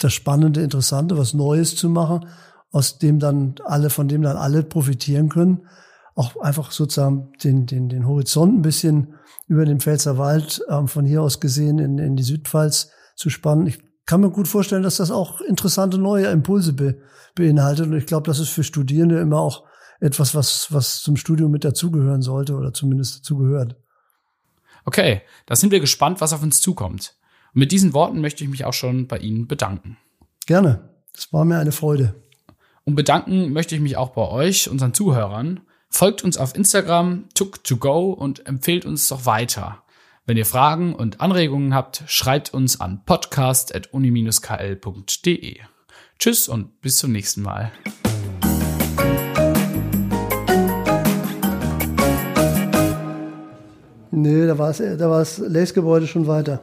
das 0.01 0.13
Spannende, 0.13 0.63
Interessante, 0.63 1.17
was 1.17 1.35
Neues 1.35 1.77
zu 1.77 1.89
machen, 1.89 2.27
aus 2.73 2.99
dem 2.99 3.19
dann 3.19 3.55
alle, 3.65 3.91
von 3.91 4.09
dem 4.09 4.23
dann 4.23 4.37
alle 4.37 4.63
profitieren 4.63 5.29
können. 5.29 5.67
Auch 6.15 6.37
einfach 6.41 6.71
sozusagen 6.73 7.33
den, 7.43 7.67
den, 7.67 7.89
den 7.89 8.07
Horizont 8.07 8.59
ein 8.59 8.63
bisschen 8.63 9.15
über 9.47 9.65
den 9.65 9.81
Pfälzer 9.81 10.19
Wald 10.19 10.63
ähm, 10.69 10.89
von 10.89 11.05
hier 11.05 11.23
aus 11.23 11.41
gesehen 11.41 11.79
in, 11.79 11.99
in 11.99 12.17
die 12.17 12.23
Südpfalz 12.23 12.91
zu 13.17 13.31
spannen. 13.31 13.67
Ich 13.67 13.83
kann 14.07 14.21
mir 14.21 14.31
gut 14.31 14.49
vorstellen, 14.49 14.83
dass 14.83 14.97
das 14.97 15.11
auch 15.11 15.41
interessante 15.41 15.99
neue 15.99 16.27
Impulse 16.27 16.73
be, 16.73 16.99
beinhaltet. 17.35 17.87
Und 17.87 17.97
ich 17.97 18.07
glaube, 18.07 18.27
das 18.27 18.39
ist 18.39 18.49
für 18.49 18.65
Studierende 18.65 19.21
immer 19.21 19.39
auch 19.39 19.65
etwas, 20.01 20.35
was, 20.35 20.73
was 20.73 21.01
zum 21.01 21.17
Studium 21.17 21.51
mit 21.51 21.65
dazugehören 21.65 22.23
sollte 22.23 22.55
oder 22.55 22.73
zumindest 22.73 23.19
dazugehört. 23.19 23.77
Okay, 24.85 25.23
da 25.47 25.57
sind 25.57 25.71
wir 25.71 25.81
gespannt, 25.81 26.21
was 26.21 26.33
auf 26.33 26.43
uns 26.43 26.61
zukommt. 26.61 27.17
Und 27.55 27.61
mit 27.61 27.73
diesen 27.73 27.95
Worten 27.95 28.21
möchte 28.21 28.45
ich 28.45 28.51
mich 28.51 28.65
auch 28.65 28.73
schon 28.73 29.07
bei 29.07 29.19
Ihnen 29.19 29.49
bedanken. 29.49 29.97
Gerne. 30.47 30.89
Das 31.13 31.33
war 31.33 31.45
mir 31.45 31.59
eine 31.59 31.73
Freude. 31.73 32.15
Und 32.85 32.95
bedanken 32.95 33.53
möchte 33.53 33.75
ich 33.75 33.81
mich 33.81 33.97
auch 33.97 34.11
bei 34.11 34.29
euch, 34.29 34.71
unseren 34.71 34.95
Zuhörern. 34.95 35.59
Folgt 35.89 36.23
uns 36.25 36.39
auf 36.39 36.55
Instagram, 36.55 37.25
took2go 37.37 38.13
und 38.13 38.47
empfehlt 38.47 38.85
uns 38.85 39.09
doch 39.09 39.27
weiter. 39.27 39.83
Wenn 40.25 40.37
ihr 40.37 40.47
Fragen 40.47 40.95
und 40.95 41.21
Anregungen 41.21 41.75
habt, 41.75 42.05
schreibt 42.07 42.55
uns 42.55 42.81
an 42.81 43.05
podcast.uni-kl.de. 43.05 45.57
Tschüss 46.19 46.49
und 46.49 46.81
bis 46.81 46.99
zum 46.99 47.11
nächsten 47.13 47.43
Mal. 47.43 47.73
Nee, 54.13 54.47
da 54.47 54.59
war 54.59 54.71
es, 54.71 54.79
da 54.79 55.11
war 55.11 55.21
das 55.21 55.39
Lace-Gebäude 55.39 56.07
schon 56.07 56.27
weiter. 56.27 56.61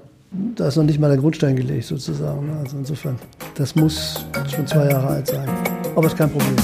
Da 0.56 0.67
ist 0.67 0.76
noch 0.76 0.84
nicht 0.84 1.00
mal 1.00 1.10
der 1.10 1.17
Grundstein 1.17 1.56
gelegt 1.56 1.86
sozusagen. 1.86 2.50
Also 2.63 2.78
insofern, 2.78 3.17
das 3.56 3.76
muss 3.76 4.26
schon 4.54 4.67
zwei 4.67 4.89
Jahre 4.89 5.08
alt 5.08 5.28
sein. 5.28 5.47
Aber 5.95 6.08
ist 6.08 6.17
kein 6.17 6.30
Problem. 6.30 6.56